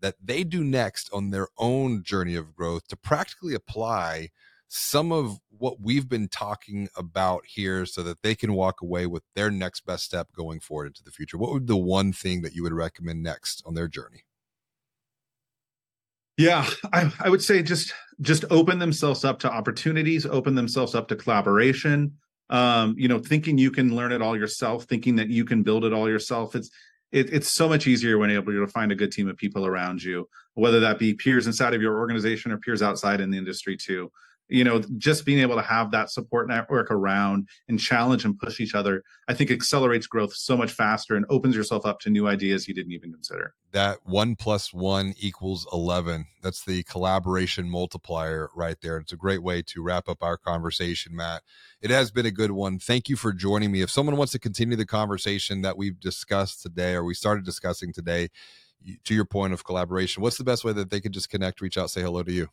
that 0.00 0.14
they 0.22 0.44
do 0.44 0.62
next 0.62 1.10
on 1.12 1.30
their 1.30 1.48
own 1.58 2.02
journey 2.02 2.34
of 2.34 2.54
growth 2.54 2.86
to 2.88 2.96
practically 2.96 3.54
apply 3.54 4.30
some 4.68 5.12
of 5.12 5.38
what 5.50 5.80
we've 5.80 6.08
been 6.08 6.28
talking 6.28 6.88
about 6.96 7.44
here 7.46 7.86
so 7.86 8.02
that 8.02 8.22
they 8.22 8.34
can 8.34 8.52
walk 8.52 8.82
away 8.82 9.06
with 9.06 9.22
their 9.34 9.50
next 9.50 9.86
best 9.86 10.04
step 10.04 10.28
going 10.32 10.60
forward 10.60 10.88
into 10.88 11.04
the 11.04 11.10
future. 11.10 11.38
What 11.38 11.52
would 11.52 11.66
the 11.66 11.76
one 11.76 12.12
thing 12.12 12.42
that 12.42 12.54
you 12.54 12.62
would 12.62 12.72
recommend 12.72 13.22
next 13.22 13.62
on 13.64 13.74
their 13.74 13.88
journey? 13.88 14.24
Yeah 16.36 16.68
I, 16.92 17.10
I 17.20 17.30
would 17.30 17.42
say 17.42 17.62
just 17.62 17.94
just 18.20 18.44
open 18.50 18.78
themselves 18.78 19.24
up 19.24 19.38
to 19.40 19.50
opportunities 19.50 20.26
open 20.26 20.54
themselves 20.54 20.94
up 20.94 21.08
to 21.08 21.16
collaboration. 21.16 22.12
Um 22.50 22.94
you 22.98 23.08
know 23.08 23.18
thinking 23.18 23.56
you 23.56 23.70
can 23.70 23.94
learn 23.94 24.12
it 24.12 24.20
all 24.20 24.36
yourself 24.36 24.84
thinking 24.84 25.16
that 25.16 25.28
you 25.28 25.44
can 25.44 25.62
build 25.62 25.84
it 25.84 25.92
all 25.92 26.08
yourself. 26.08 26.54
It's 26.54 26.70
it, 27.12 27.32
it's 27.32 27.52
so 27.52 27.68
much 27.68 27.86
easier 27.86 28.18
when 28.18 28.30
able 28.30 28.52
to 28.52 28.66
find 28.66 28.92
a 28.92 28.96
good 28.96 29.12
team 29.12 29.28
of 29.28 29.36
people 29.36 29.66
around 29.66 30.02
you, 30.02 30.28
whether 30.54 30.80
that 30.80 30.98
be 30.98 31.14
peers 31.14 31.46
inside 31.46 31.74
of 31.74 31.82
your 31.82 31.98
organization 31.98 32.52
or 32.52 32.58
peers 32.58 32.82
outside 32.82 33.20
in 33.20 33.30
the 33.30 33.38
industry 33.38 33.76
too 33.76 34.10
you 34.48 34.64
know 34.64 34.82
just 34.96 35.24
being 35.24 35.40
able 35.40 35.56
to 35.56 35.62
have 35.62 35.90
that 35.90 36.10
support 36.10 36.48
network 36.48 36.90
around 36.90 37.48
and 37.68 37.80
challenge 37.80 38.24
and 38.24 38.38
push 38.38 38.60
each 38.60 38.74
other 38.74 39.02
i 39.28 39.34
think 39.34 39.50
accelerates 39.50 40.06
growth 40.06 40.34
so 40.34 40.56
much 40.56 40.72
faster 40.72 41.16
and 41.16 41.26
opens 41.28 41.56
yourself 41.56 41.84
up 41.84 42.00
to 42.00 42.10
new 42.10 42.28
ideas 42.28 42.68
you 42.68 42.74
didn't 42.74 42.92
even 42.92 43.12
consider. 43.12 43.54
That 43.72 43.98
one 44.04 44.36
plus 44.36 44.72
one 44.72 45.14
equals 45.18 45.66
11 45.72 46.26
that's 46.42 46.64
the 46.64 46.82
collaboration 46.84 47.68
multiplier 47.68 48.48
right 48.54 48.76
there. 48.80 48.98
It's 48.98 49.12
a 49.12 49.16
great 49.16 49.42
way 49.42 49.62
to 49.62 49.82
wrap 49.82 50.08
up 50.08 50.22
our 50.22 50.36
conversation 50.36 51.14
matt. 51.16 51.42
It 51.82 51.90
has 51.90 52.10
been 52.10 52.26
a 52.26 52.30
good 52.30 52.52
one. 52.52 52.78
Thank 52.78 53.08
you 53.08 53.16
for 53.16 53.32
joining 53.32 53.72
me. 53.72 53.82
If 53.82 53.90
someone 53.90 54.16
wants 54.16 54.32
to 54.32 54.38
continue 54.38 54.76
the 54.76 54.86
conversation 54.86 55.62
that 55.62 55.76
we've 55.76 55.98
discussed 55.98 56.62
today 56.62 56.94
or 56.94 57.04
we 57.04 57.14
started 57.14 57.44
discussing 57.44 57.92
today 57.92 58.28
to 59.04 59.14
your 59.14 59.24
point 59.24 59.52
of 59.52 59.64
collaboration 59.64 60.22
what's 60.22 60.38
the 60.38 60.44
best 60.44 60.62
way 60.62 60.72
that 60.72 60.90
they 60.90 61.00
could 61.00 61.12
just 61.12 61.30
connect 61.30 61.60
reach 61.60 61.76
out 61.76 61.90
say 61.90 62.02
hello 62.02 62.22
to 62.22 62.30
you 62.30 62.48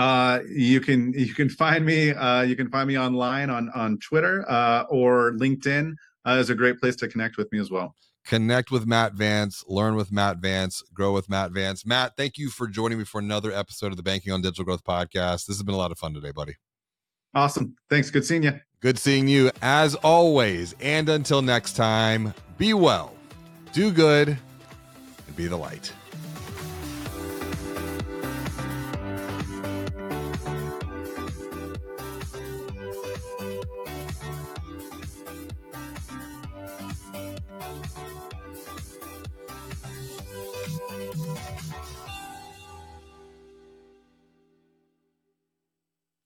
uh, 0.00 0.40
you 0.48 0.80
can 0.80 1.12
you 1.12 1.34
can 1.34 1.48
find 1.48 1.84
me 1.84 2.10
uh, 2.10 2.42
you 2.42 2.56
can 2.56 2.70
find 2.70 2.88
me 2.88 2.98
online 2.98 3.50
on 3.50 3.70
on 3.74 3.98
Twitter 3.98 4.44
uh, 4.50 4.84
or 4.88 5.32
LinkedIn 5.32 5.92
uh, 6.26 6.32
is 6.32 6.50
a 6.50 6.54
great 6.54 6.78
place 6.78 6.96
to 6.96 7.08
connect 7.08 7.36
with 7.36 7.50
me 7.52 7.58
as 7.58 7.70
well. 7.70 7.94
Connect 8.24 8.70
with 8.70 8.86
Matt 8.86 9.14
Vance, 9.14 9.64
learn 9.66 9.96
with 9.96 10.12
Matt 10.12 10.38
Vance, 10.38 10.82
grow 10.92 11.12
with 11.12 11.28
Matt 11.28 11.52
Vance. 11.52 11.84
Matt, 11.84 12.16
thank 12.16 12.38
you 12.38 12.50
for 12.50 12.66
joining 12.66 12.98
me 12.98 13.04
for 13.04 13.18
another 13.18 13.52
episode 13.52 13.88
of 13.88 13.96
the 13.96 14.02
Banking 14.02 14.32
on 14.32 14.42
Digital 14.42 14.64
Growth 14.64 14.84
podcast. 14.84 15.46
This 15.46 15.56
has 15.56 15.62
been 15.62 15.74
a 15.74 15.78
lot 15.78 15.90
of 15.90 15.98
fun 15.98 16.14
today, 16.14 16.30
buddy. 16.30 16.54
Awesome. 17.34 17.76
Thanks. 17.88 18.10
Good 18.10 18.24
seeing 18.24 18.42
you. 18.42 18.60
Good 18.80 18.98
seeing 18.98 19.28
you 19.28 19.50
as 19.62 19.94
always. 19.96 20.74
And 20.80 21.08
until 21.08 21.42
next 21.42 21.74
time, 21.74 22.34
be 22.58 22.74
well, 22.74 23.14
do 23.72 23.90
good, 23.90 24.28
and 24.28 25.36
be 25.36 25.46
the 25.46 25.56
light. 25.56 25.92